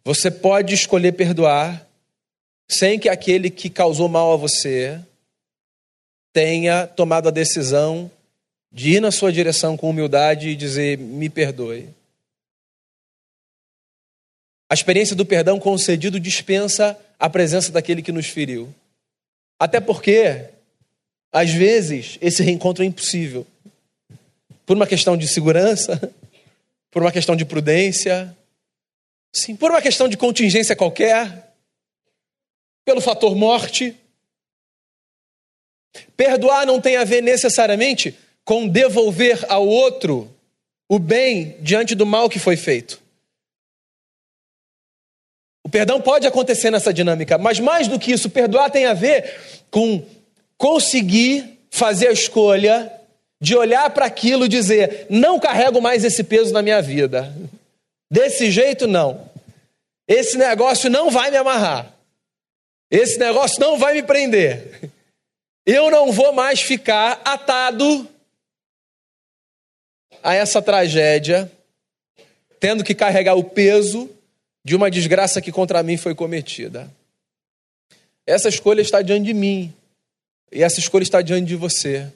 Você 0.05 0.31
pode 0.31 0.75
escolher 0.75 1.13
perdoar 1.13 1.89
sem 2.69 2.99
que 2.99 3.09
aquele 3.09 3.49
que 3.49 3.71
causou 3.71 4.09
mal 4.09 4.35
a 4.35 4.37
você 4.37 5.01
tenha 6.35 6.87
tomado 6.87 7.29
a 7.29 7.31
decisão 7.31 8.11
de 8.75 8.97
ir 8.97 9.01
na 9.01 9.13
sua 9.13 9.33
direção 9.33 9.77
com 9.77 9.89
humildade 9.89 10.49
e 10.49 10.57
dizer: 10.57 10.99
me 10.99 11.31
perdoe. 11.31 11.89
A 14.69 14.75
experiência 14.75 15.15
do 15.15 15.25
perdão 15.25 15.61
concedido 15.61 16.19
dispensa 16.19 16.99
a 17.17 17.31
presença 17.31 17.71
daquele 17.71 18.03
que 18.03 18.11
nos 18.11 18.27
feriu. 18.27 18.75
Até 19.61 19.79
porque, 19.79 20.47
às 21.33 21.51
vezes, 21.51 22.19
esse 22.21 22.43
reencontro 22.43 22.83
é 22.83 22.87
impossível. 22.87 23.47
Por 24.67 24.77
uma 24.77 24.89
questão 24.89 25.17
de 25.17 25.29
segurança, 25.29 26.13
por 26.91 27.01
uma 27.01 27.13
questão 27.13 27.37
de 27.37 27.45
prudência, 27.45 28.37
sim, 29.33 29.55
por 29.55 29.71
uma 29.71 29.81
questão 29.81 30.09
de 30.09 30.17
contingência 30.17 30.75
qualquer, 30.75 31.55
pelo 32.85 33.01
fator 33.01 33.37
morte. 33.37 33.95
Perdoar 36.17 36.67
não 36.67 36.81
tem 36.81 36.97
a 36.97 37.05
ver 37.05 37.23
necessariamente 37.23 38.19
com 38.45 38.69
devolver 38.69 39.45
ao 39.49 39.67
outro 39.67 40.31
o 40.89 40.99
bem 40.99 41.57
diante 41.61 41.95
do 41.95 42.05
mal 42.05 42.29
que 42.29 42.39
foi 42.39 42.57
feito. 42.57 43.03
O 45.65 45.69
perdão 45.69 46.01
pode 46.01 46.27
acontecer 46.27 46.71
nessa 46.71 46.93
dinâmica, 46.93 47.39
mas 47.39 47.59
mais 47.59 47.89
do 47.89 47.99
que 47.99 48.13
isso, 48.13 48.29
perdoar 48.29 48.71
tem 48.71 48.85
a 48.85 48.93
ver 48.93 49.35
com 49.71 50.05
conseguir 50.59 51.59
fazer 51.71 52.09
a 52.09 52.13
escolha 52.13 52.93
de 53.41 53.57
olhar 53.57 53.89
para 53.91 54.05
aquilo 54.05 54.45
e 54.45 54.49
dizer: 54.49 55.07
não 55.09 55.41
carrego 55.41 55.81
mais 55.81 56.05
esse 56.05 56.23
peso 56.23 56.53
na 56.53 56.63
minha 56.63 56.83
vida. 56.83 57.35
Desse 58.11 58.51
jeito, 58.51 58.87
não. 58.87 59.29
Esse 60.07 60.37
negócio 60.37 60.91
não 60.91 61.11
vai 61.11 61.31
me 61.31 61.39
amarrar. 61.39 61.93
Esse 62.91 63.19
negócio 63.19 63.59
não 63.59 63.79
vai 63.79 63.95
me 63.95 64.03
prender. 64.03 64.91
Eu 65.67 65.91
não 65.91 66.13
vou 66.13 66.33
mais 66.33 66.61
ficar 66.61 67.21
atado 67.25 68.07
a 70.25 70.33
essa 70.33 70.63
tragédia, 70.63 71.53
tendo 72.59 72.83
que 72.83 72.95
carregar 72.95 73.35
o 73.35 73.45
peso 73.45 74.09
de 74.65 74.75
uma 74.75 74.91
desgraça 74.91 75.39
que 75.43 75.53
contra 75.53 75.83
mim 75.83 75.99
foi 75.99 76.15
cometida. 76.15 76.91
Essa 78.27 78.49
escolha 78.49 78.81
está 78.81 79.03
diante 79.03 79.27
de 79.27 79.35
mim. 79.35 79.73
E 80.51 80.63
essa 80.63 80.81
escolha 80.81 81.03
está 81.03 81.21
diante 81.21 81.47
de 81.47 81.57
você. 81.57 82.11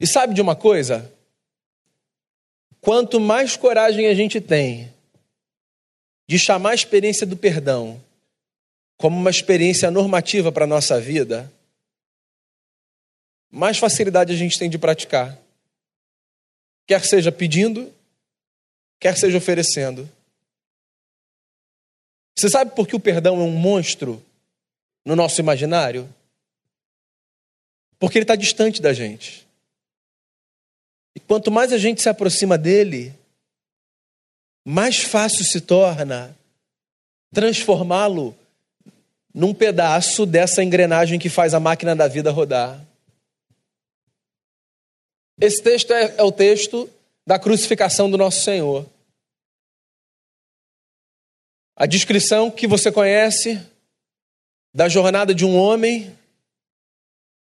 E 0.00 0.06
sabe 0.06 0.34
de 0.34 0.40
uma 0.40 0.56
coisa? 0.56 1.10
Quanto 2.80 3.20
mais 3.20 3.56
coragem 3.56 4.08
a 4.08 4.14
gente 4.14 4.40
tem 4.40 4.92
de 6.28 6.40
chamar 6.40 6.70
a 6.70 6.74
experiência 6.74 7.24
do 7.24 7.36
perdão 7.36 8.02
como 8.96 9.16
uma 9.16 9.30
experiência 9.30 9.92
normativa 9.92 10.50
para 10.50 10.64
a 10.64 10.68
nossa 10.68 10.98
vida, 10.98 11.52
mais 13.48 13.78
facilidade 13.78 14.32
a 14.32 14.36
gente 14.36 14.58
tem 14.58 14.68
de 14.68 14.78
praticar. 14.78 15.38
Quer 16.86 17.04
seja 17.04 17.32
pedindo, 17.32 17.92
quer 19.00 19.16
seja 19.16 19.38
oferecendo. 19.38 20.08
Você 22.36 22.48
sabe 22.48 22.74
por 22.74 22.86
que 22.86 22.94
o 22.94 23.00
perdão 23.00 23.40
é 23.40 23.44
um 23.44 23.50
monstro 23.50 24.22
no 25.04 25.16
nosso 25.16 25.40
imaginário? 25.40 26.08
Porque 27.98 28.18
ele 28.18 28.24
está 28.24 28.36
distante 28.36 28.80
da 28.82 28.92
gente. 28.92 29.46
E 31.14 31.20
quanto 31.20 31.50
mais 31.50 31.72
a 31.72 31.78
gente 31.78 32.02
se 32.02 32.08
aproxima 32.10 32.58
dele, 32.58 33.14
mais 34.64 34.98
fácil 34.98 35.44
se 35.44 35.62
torna 35.62 36.36
transformá-lo 37.32 38.36
num 39.34 39.54
pedaço 39.54 40.24
dessa 40.24 40.62
engrenagem 40.62 41.18
que 41.18 41.28
faz 41.28 41.54
a 41.54 41.60
máquina 41.60 41.96
da 41.96 42.06
vida 42.08 42.30
rodar. 42.30 42.82
Esse 45.40 45.62
texto 45.62 45.92
é, 45.92 46.14
é 46.16 46.22
o 46.22 46.32
texto 46.32 46.88
da 47.26 47.38
crucificação 47.38 48.10
do 48.10 48.16
nosso 48.16 48.42
Senhor. 48.42 48.86
A 51.76 51.84
descrição 51.84 52.50
que 52.50 52.66
você 52.66 52.90
conhece 52.90 53.60
da 54.74 54.88
jornada 54.88 55.34
de 55.34 55.44
um 55.44 55.56
homem 55.56 56.16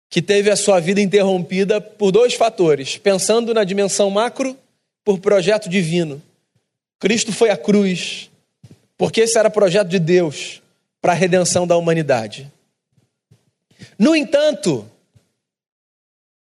que 0.10 0.22
teve 0.22 0.50
a 0.50 0.56
sua 0.56 0.80
vida 0.80 1.02
interrompida 1.02 1.80
por 1.80 2.12
dois 2.12 2.34
fatores. 2.34 2.98
Pensando 2.98 3.54
na 3.54 3.64
dimensão 3.64 4.10
macro, 4.10 4.58
por 5.04 5.20
projeto 5.20 5.70
divino. 5.70 6.22
Cristo 7.00 7.32
foi 7.32 7.52
à 7.52 7.58
cruz, 7.58 8.32
porque 8.98 9.22
esse 9.22 9.38
era 9.38 9.50
projeto 9.50 9.88
de 9.88 10.00
Deus 10.00 10.62
para 11.00 11.12
a 11.12 11.16
redenção 11.16 11.68
da 11.68 11.78
humanidade. 11.78 12.52
No 14.00 14.16
entanto, 14.16 14.90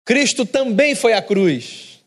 Cristo 0.05 0.45
também 0.45 0.95
foi 0.95 1.13
à 1.13 1.21
cruz. 1.21 1.99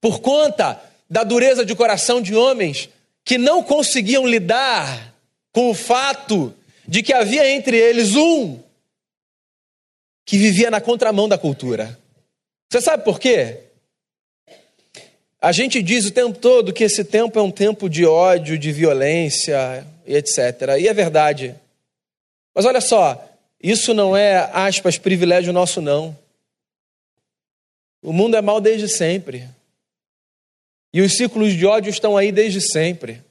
Por 0.00 0.20
conta 0.20 0.80
da 1.08 1.22
dureza 1.22 1.64
de 1.64 1.74
coração 1.74 2.20
de 2.20 2.34
homens 2.34 2.88
que 3.24 3.38
não 3.38 3.62
conseguiam 3.62 4.26
lidar 4.26 5.14
com 5.52 5.70
o 5.70 5.74
fato 5.74 6.54
de 6.86 7.02
que 7.02 7.12
havia 7.12 7.48
entre 7.48 7.76
eles 7.76 8.14
um 8.14 8.60
que 10.26 10.38
vivia 10.38 10.70
na 10.70 10.80
contramão 10.80 11.28
da 11.28 11.38
cultura. 11.38 11.98
Você 12.70 12.80
sabe 12.80 13.04
por 13.04 13.20
quê? 13.20 13.60
A 15.40 15.52
gente 15.52 15.82
diz 15.82 16.06
o 16.06 16.10
tempo 16.10 16.38
todo 16.38 16.72
que 16.72 16.84
esse 16.84 17.04
tempo 17.04 17.38
é 17.38 17.42
um 17.42 17.50
tempo 17.50 17.88
de 17.88 18.06
ódio, 18.06 18.58
de 18.58 18.72
violência 18.72 19.86
e 20.06 20.16
etc. 20.16 20.38
E 20.80 20.88
é 20.88 20.94
verdade. 20.94 21.54
Mas 22.54 22.64
olha 22.64 22.80
só, 22.80 23.22
isso 23.66 23.94
não 23.94 24.14
é, 24.14 24.50
aspas, 24.52 24.98
privilégio 24.98 25.50
nosso, 25.50 25.80
não. 25.80 26.14
O 28.02 28.12
mundo 28.12 28.36
é 28.36 28.42
mal 28.42 28.60
desde 28.60 28.86
sempre. 28.86 29.48
E 30.92 31.00
os 31.00 31.16
ciclos 31.16 31.54
de 31.54 31.64
ódio 31.64 31.88
estão 31.88 32.14
aí 32.14 32.30
desde 32.30 32.60
sempre. 32.60 33.24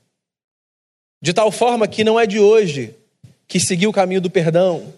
De 1.22 1.34
tal 1.34 1.52
forma 1.52 1.88
que 1.88 2.04
não 2.04 2.20
é 2.20 2.26
de 2.26 2.40
hoje 2.40 2.96
que 3.48 3.60
seguir 3.60 3.86
o 3.86 3.94
caminho 3.94 4.20
do 4.20 4.28
perdão 4.28 4.92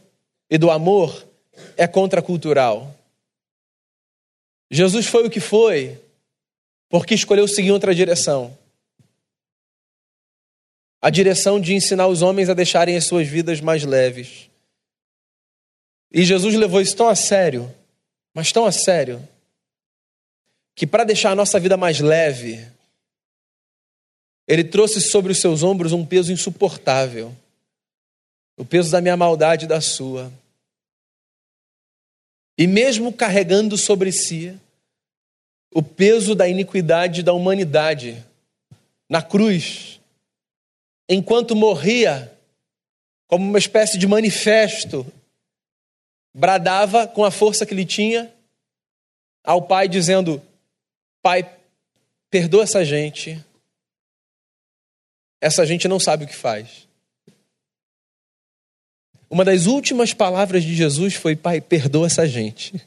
e 0.49 0.57
do 0.57 0.71
amor 0.71 1.27
é 1.75 1.85
contracultural. 1.85 2.95
Jesus 4.71 5.05
foi 5.05 5.27
o 5.27 5.29
que 5.29 5.41
foi 5.41 5.99
porque 6.87 7.13
escolheu 7.13 7.45
seguir 7.45 7.73
outra 7.73 7.93
direção. 7.93 8.57
A 11.01 11.09
direção 11.09 11.59
de 11.59 11.73
ensinar 11.73 12.07
os 12.07 12.21
homens 12.21 12.47
a 12.47 12.53
deixarem 12.53 12.95
as 12.95 13.05
suas 13.05 13.27
vidas 13.27 13.59
mais 13.59 13.83
leves. 13.83 14.49
E 16.15 16.23
Jesus 16.23 16.55
levou 16.55 16.81
isso 16.81 16.95
tão 16.95 17.09
a 17.09 17.15
sério, 17.15 17.69
mas 18.33 18.51
tão 18.51 18.65
a 18.65 18.71
sério, 18.71 19.21
que 20.73 20.87
para 20.87 21.03
deixar 21.03 21.31
a 21.31 21.35
nossa 21.35 21.59
vida 21.59 21.77
mais 21.77 21.99
leve, 21.99 22.65
ele 24.47 24.63
trouxe 24.63 25.01
sobre 25.01 25.33
os 25.33 25.41
seus 25.41 25.61
ombros 25.61 25.91
um 25.91 26.05
peso 26.05 26.31
insuportável 26.31 27.35
o 28.57 28.63
peso 28.63 28.91
da 28.91 29.01
minha 29.01 29.17
maldade 29.17 29.65
e 29.65 29.67
da 29.67 29.81
sua. 29.81 30.31
E 32.57 32.65
mesmo 32.67 33.11
carregando 33.11 33.77
sobre 33.77 34.11
si 34.11 34.57
o 35.73 35.83
peso 35.83 36.33
da 36.33 36.47
iniquidade 36.47 37.21
da 37.21 37.33
humanidade, 37.33 38.23
na 39.09 39.21
cruz, 39.21 39.99
enquanto 41.09 41.53
morria, 41.53 42.31
como 43.27 43.45
uma 43.45 43.59
espécie 43.59 43.97
de 43.97 44.07
manifesto, 44.07 45.05
bradava 46.35 47.07
com 47.07 47.23
a 47.23 47.31
força 47.31 47.65
que 47.65 47.73
ele 47.73 47.85
tinha 47.85 48.29
ao 49.41 49.61
Pai, 49.61 49.87
dizendo: 49.87 50.41
Pai, 51.21 51.49
perdoa 52.29 52.63
essa 52.63 52.83
gente. 52.83 53.41
Essa 55.39 55.65
gente 55.65 55.87
não 55.87 55.99
sabe 55.99 56.25
o 56.25 56.27
que 56.27 56.35
faz. 56.35 56.87
Uma 59.29 59.45
das 59.45 59.65
últimas 59.65 60.13
palavras 60.13 60.63
de 60.63 60.75
Jesus 60.75 61.13
foi: 61.15 61.37
Pai, 61.37 61.61
perdoa 61.61 62.07
essa 62.07 62.27
gente. 62.27 62.85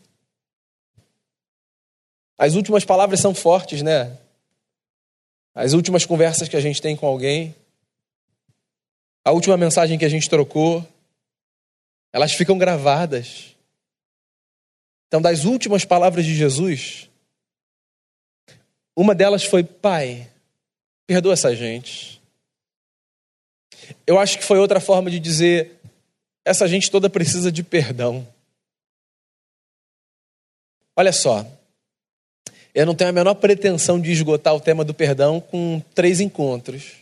As 2.37 2.55
últimas 2.55 2.85
palavras 2.85 3.19
são 3.19 3.35
fortes, 3.35 3.81
né? 3.83 4.17
As 5.55 5.73
últimas 5.73 6.05
conversas 6.05 6.49
que 6.49 6.57
a 6.57 6.61
gente 6.61 6.81
tem 6.81 6.95
com 6.95 7.07
alguém, 7.07 7.55
a 9.25 9.33
última 9.33 9.57
mensagem 9.57 9.99
que 9.99 10.05
a 10.05 10.09
gente 10.09 10.29
trocou, 10.29 10.87
elas 12.13 12.33
ficam 12.33 12.59
gravadas. 12.59 13.57
Então, 15.07 15.21
das 15.21 15.45
últimas 15.45 15.85
palavras 15.85 16.25
de 16.25 16.35
Jesus, 16.35 17.09
uma 18.97 19.15
delas 19.15 19.45
foi: 19.45 19.63
Pai, 19.63 20.31
perdoa 21.07 21.33
essa 21.33 21.55
gente. 21.55 22.21
Eu 24.07 24.19
acho 24.19 24.39
que 24.39 24.45
foi 24.45 24.59
outra 24.59 24.81
forma 24.81 25.11
de 25.11 25.19
dizer: 25.19 25.81
essa 26.45 26.67
gente 26.69 26.91
toda 26.91 27.09
precisa 27.09 27.51
de 27.51 27.63
perdão. 27.63 28.27
Olha 30.97 31.13
só, 31.13 31.47
eu 32.75 32.85
não 32.85 32.95
tenho 32.95 33.11
a 33.11 33.13
menor 33.13 33.35
pretensão 33.35 34.01
de 34.01 34.11
esgotar 34.11 34.55
o 34.55 34.61
tema 34.61 34.85
do 34.85 34.93
perdão 34.93 35.41
com 35.41 35.81
três 35.95 36.21
encontros. 36.21 36.97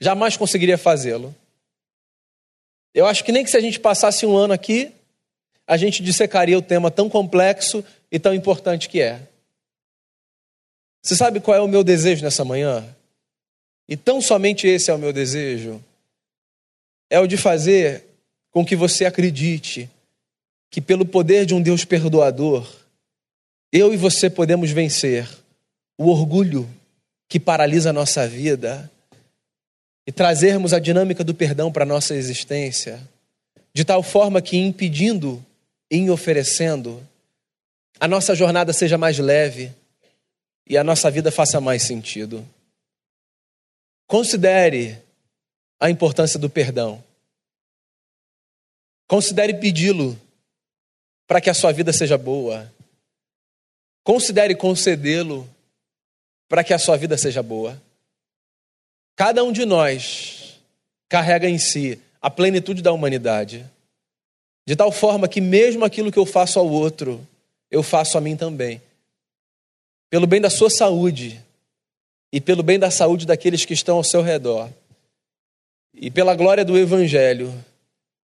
Jamais 0.00 0.36
conseguiria 0.36 0.76
fazê-lo. 0.76 1.34
Eu 2.94 3.06
acho 3.06 3.24
que 3.24 3.32
nem 3.32 3.42
que 3.42 3.50
se 3.50 3.56
a 3.56 3.60
gente 3.60 3.80
passasse 3.80 4.24
um 4.24 4.36
ano 4.36 4.54
aqui, 4.54 4.92
a 5.66 5.76
gente 5.76 6.02
dissecaria 6.02 6.56
o 6.56 6.62
tema 6.62 6.90
tão 6.90 7.10
complexo 7.10 7.84
e 8.10 8.18
tão 8.18 8.32
importante 8.32 8.88
que 8.88 9.00
é. 9.00 9.20
Você 11.02 11.16
sabe 11.16 11.40
qual 11.40 11.56
é 11.56 11.60
o 11.60 11.68
meu 11.68 11.82
desejo 11.82 12.22
nessa 12.22 12.44
manhã? 12.44 12.84
E 13.88 13.96
tão 13.96 14.22
somente 14.22 14.66
esse 14.66 14.90
é 14.90 14.94
o 14.94 14.98
meu 14.98 15.12
desejo. 15.12 15.82
É 17.10 17.18
o 17.18 17.26
de 17.26 17.36
fazer 17.36 18.04
com 18.50 18.64
que 18.64 18.76
você 18.76 19.04
acredite 19.04 19.90
que, 20.70 20.80
pelo 20.80 21.04
poder 21.04 21.44
de 21.44 21.54
um 21.54 21.60
Deus 21.60 21.84
perdoador, 21.84 22.66
eu 23.72 23.92
e 23.92 23.96
você 23.96 24.30
podemos 24.30 24.70
vencer 24.70 25.28
o 25.98 26.08
orgulho 26.08 26.68
que 27.28 27.40
paralisa 27.40 27.90
a 27.90 27.92
nossa 27.92 28.26
vida 28.26 28.90
e 30.06 30.12
trazermos 30.12 30.72
a 30.72 30.78
dinâmica 30.78 31.24
do 31.24 31.34
perdão 31.34 31.72
para 31.72 31.84
a 31.84 31.86
nossa 31.86 32.14
existência, 32.14 33.00
de 33.72 33.84
tal 33.84 34.02
forma 34.02 34.42
que, 34.42 34.56
impedindo 34.56 35.44
em 35.90 36.10
oferecendo, 36.10 37.06
a 37.98 38.06
nossa 38.06 38.34
jornada 38.34 38.72
seja 38.72 38.98
mais 38.98 39.18
leve 39.18 39.72
e 40.68 40.76
a 40.76 40.84
nossa 40.84 41.10
vida 41.10 41.30
faça 41.30 41.60
mais 41.60 41.82
sentido. 41.82 42.46
Considere 44.06 44.98
a 45.80 45.90
importância 45.90 46.38
do 46.38 46.50
perdão. 46.50 47.02
Considere 49.06 49.54
pedi-lo 49.54 50.18
para 51.26 51.40
que 51.40 51.50
a 51.50 51.54
sua 51.54 51.72
vida 51.72 51.92
seja 51.92 52.18
boa. 52.18 52.72
Considere 54.02 54.54
concedê-lo 54.54 55.48
para 56.48 56.62
que 56.62 56.74
a 56.74 56.78
sua 56.78 56.96
vida 56.96 57.16
seja 57.16 57.42
boa. 57.42 57.80
Cada 59.16 59.44
um 59.44 59.52
de 59.52 59.64
nós 59.64 60.60
carrega 61.08 61.48
em 61.48 61.58
si 61.58 62.00
a 62.20 62.30
plenitude 62.30 62.82
da 62.82 62.92
humanidade, 62.92 63.64
de 64.66 64.74
tal 64.74 64.90
forma 64.90 65.28
que, 65.28 65.40
mesmo 65.40 65.84
aquilo 65.84 66.10
que 66.10 66.18
eu 66.18 66.26
faço 66.26 66.58
ao 66.58 66.68
outro, 66.68 67.24
eu 67.70 67.82
faço 67.82 68.16
a 68.16 68.20
mim 68.20 68.36
também. 68.36 68.80
Pelo 70.10 70.26
bem 70.26 70.40
da 70.40 70.50
sua 70.50 70.70
saúde 70.70 71.40
e 72.32 72.40
pelo 72.40 72.62
bem 72.62 72.78
da 72.78 72.90
saúde 72.90 73.26
daqueles 73.26 73.64
que 73.64 73.74
estão 73.74 73.96
ao 73.96 74.02
seu 74.02 74.20
redor, 74.20 74.68
e 75.94 76.10
pela 76.10 76.34
glória 76.34 76.64
do 76.64 76.76
Evangelho, 76.76 77.54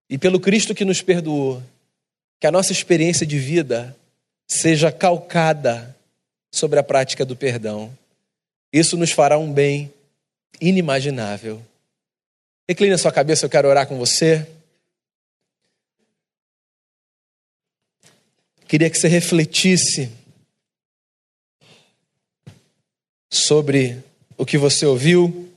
e 0.09 0.18
pelo 0.18 0.40
Cristo 0.40 0.74
que 0.74 0.85
nos 0.85 1.00
perdoou, 1.00 1.62
que 2.40 2.46
a 2.48 2.50
nossa 2.50 2.72
experiência 2.72 3.24
de 3.24 3.38
vida 3.38 3.96
seja 4.48 4.90
calcada 4.90 5.96
sobre 6.53 6.81
a 6.81 6.83
prática 6.83 7.24
do 7.24 7.37
perdão. 7.37 7.96
Isso 8.72 8.96
nos 8.96 9.12
fará 9.12 9.38
um 9.38 9.53
bem 9.53 9.92
inimaginável. 10.60 11.62
Recline 12.68 12.94
a 12.94 12.98
sua 12.98 13.12
cabeça, 13.12 13.44
eu 13.44 13.50
quero 13.50 13.68
orar 13.68 13.86
com 13.86 13.98
você. 13.98 14.46
Queria 18.66 18.88
que 18.88 18.96
você 18.96 19.08
refletisse 19.08 20.08
sobre 23.28 24.02
o 24.38 24.46
que 24.46 24.56
você 24.56 24.86
ouviu. 24.86 25.52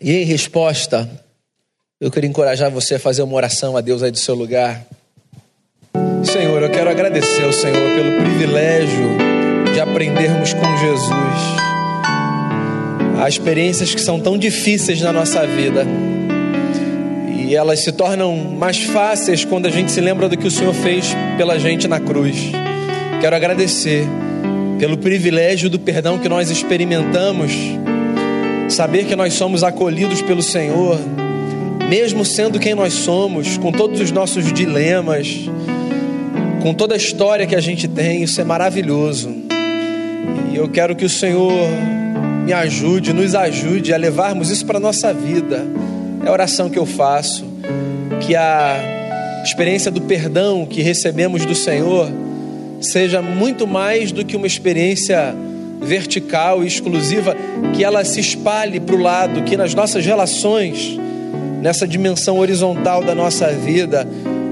E 0.00 0.12
em 0.12 0.24
resposta, 0.24 1.26
eu 2.00 2.10
queria 2.10 2.30
encorajar 2.30 2.70
você 2.70 2.94
a 2.94 3.00
fazer 3.00 3.22
uma 3.22 3.34
oração 3.34 3.76
a 3.76 3.80
Deus 3.80 4.02
aí 4.02 4.12
do 4.12 4.18
seu 4.18 4.36
lugar. 4.36 4.86
Senhor, 6.24 6.62
eu 6.62 6.70
quero 6.70 6.88
agradecer 6.88 7.42
ao 7.42 7.52
Senhor 7.52 7.96
pelo 7.96 8.20
privilégio 8.20 9.27
de 9.78 9.82
aprendermos 9.82 10.52
com 10.54 10.76
Jesus. 10.76 11.12
Há 13.16 13.28
experiências 13.28 13.94
que 13.94 14.00
são 14.00 14.18
tão 14.18 14.36
difíceis 14.36 15.00
na 15.00 15.12
nossa 15.12 15.46
vida 15.46 15.86
e 17.38 17.54
elas 17.54 17.84
se 17.84 17.92
tornam 17.92 18.36
mais 18.36 18.82
fáceis 18.82 19.44
quando 19.44 19.66
a 19.66 19.70
gente 19.70 19.92
se 19.92 20.00
lembra 20.00 20.28
do 20.28 20.36
que 20.36 20.48
o 20.48 20.50
Senhor 20.50 20.74
fez 20.74 21.14
pela 21.36 21.60
gente 21.60 21.86
na 21.86 22.00
cruz. 22.00 22.50
Quero 23.20 23.36
agradecer 23.36 24.04
pelo 24.80 24.98
privilégio 24.98 25.70
do 25.70 25.78
perdão 25.78 26.18
que 26.18 26.28
nós 26.28 26.50
experimentamos, 26.50 27.52
saber 28.68 29.04
que 29.04 29.14
nós 29.14 29.34
somos 29.34 29.62
acolhidos 29.62 30.20
pelo 30.22 30.42
Senhor 30.42 30.98
mesmo 31.88 32.24
sendo 32.24 32.58
quem 32.58 32.74
nós 32.74 32.94
somos, 32.94 33.56
com 33.56 33.70
todos 33.70 34.00
os 34.00 34.10
nossos 34.10 34.52
dilemas, 34.52 35.48
com 36.62 36.74
toda 36.74 36.94
a 36.94 36.96
história 36.96 37.46
que 37.46 37.54
a 37.54 37.60
gente 37.60 37.86
tem, 37.86 38.24
isso 38.24 38.40
é 38.40 38.44
maravilhoso. 38.44 39.47
E 40.52 40.56
eu 40.56 40.68
quero 40.68 40.96
que 40.96 41.04
o 41.04 41.08
Senhor 41.08 41.52
me 42.44 42.52
ajude, 42.52 43.12
nos 43.12 43.34
ajude 43.34 43.92
a 43.92 43.96
levarmos 43.96 44.50
isso 44.50 44.64
para 44.64 44.78
a 44.78 44.80
nossa 44.80 45.12
vida. 45.12 45.66
É 46.24 46.28
a 46.28 46.32
oração 46.32 46.70
que 46.70 46.78
eu 46.78 46.86
faço, 46.86 47.44
que 48.20 48.34
a 48.34 49.42
experiência 49.44 49.90
do 49.90 50.00
perdão 50.00 50.66
que 50.66 50.82
recebemos 50.82 51.44
do 51.44 51.54
Senhor 51.54 52.10
seja 52.80 53.20
muito 53.20 53.66
mais 53.66 54.12
do 54.12 54.24
que 54.24 54.36
uma 54.36 54.46
experiência 54.46 55.34
vertical 55.80 56.64
e 56.64 56.66
exclusiva, 56.66 57.36
que 57.74 57.84
ela 57.84 58.04
se 58.04 58.20
espalhe 58.20 58.80
para 58.80 58.94
o 58.94 58.98
lado, 58.98 59.42
que 59.42 59.56
nas 59.56 59.74
nossas 59.74 60.04
relações 60.04 60.98
nessa 61.60 61.86
dimensão 61.86 62.38
horizontal 62.38 63.02
da 63.02 63.14
nossa 63.14 63.48
vida, 63.48 64.06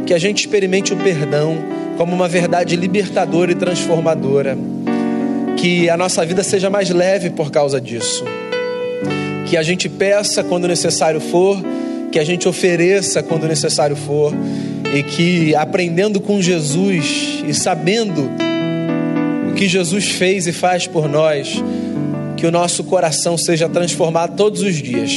que 0.04 0.12
a 0.12 0.18
gente 0.18 0.40
experimente 0.40 0.92
o 0.92 0.96
perdão 0.96 1.56
como 1.96 2.14
uma 2.14 2.28
verdade 2.28 2.76
libertadora 2.76 3.52
e 3.52 3.54
transformadora. 3.54 4.56
Que 5.56 5.88
a 5.88 5.96
nossa 5.96 6.24
vida 6.24 6.42
seja 6.42 6.70
mais 6.70 6.90
leve 6.90 7.30
por 7.30 7.50
causa 7.50 7.80
disso. 7.80 8.24
Que 9.46 9.56
a 9.56 9.62
gente 9.62 9.88
peça 9.88 10.42
quando 10.44 10.68
necessário 10.68 11.20
for, 11.20 11.62
que 12.10 12.18
a 12.18 12.24
gente 12.24 12.48
ofereça 12.48 13.22
quando 13.22 13.46
necessário 13.46 13.96
for, 13.96 14.32
e 14.94 15.02
que 15.02 15.54
aprendendo 15.54 16.20
com 16.20 16.40
Jesus 16.40 17.42
e 17.46 17.54
sabendo 17.54 18.30
o 19.50 19.54
que 19.54 19.68
Jesus 19.68 20.06
fez 20.12 20.46
e 20.46 20.52
faz 20.52 20.86
por 20.86 21.08
nós, 21.08 21.62
que 22.36 22.46
o 22.46 22.50
nosso 22.50 22.84
coração 22.84 23.38
seja 23.38 23.68
transformado 23.68 24.36
todos 24.36 24.62
os 24.62 24.74
dias 24.76 25.16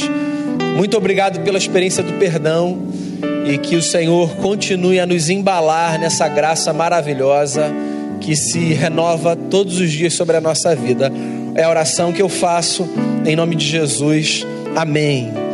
muito 0.80 0.96
obrigado 0.96 1.40
pela 1.40 1.58
experiência 1.58 2.02
do 2.02 2.14
perdão 2.14 2.78
e 3.46 3.58
que 3.58 3.76
o 3.76 3.82
Senhor 3.82 4.30
continue 4.36 4.98
a 4.98 5.04
nos 5.04 5.28
embalar 5.28 5.98
nessa 5.98 6.26
graça 6.26 6.72
maravilhosa 6.72 7.70
que 8.20 8.36
se 8.36 8.72
renova 8.74 9.34
todos 9.34 9.80
os 9.80 9.90
dias 9.90 10.14
sobre 10.14 10.36
a 10.36 10.40
nossa 10.40 10.74
vida. 10.74 11.10
É 11.54 11.64
a 11.64 11.70
oração 11.70 12.12
que 12.12 12.22
eu 12.22 12.28
faço 12.28 12.88
em 13.26 13.34
nome 13.34 13.56
de 13.56 13.66
Jesus. 13.66 14.46
Amém. 14.76 15.49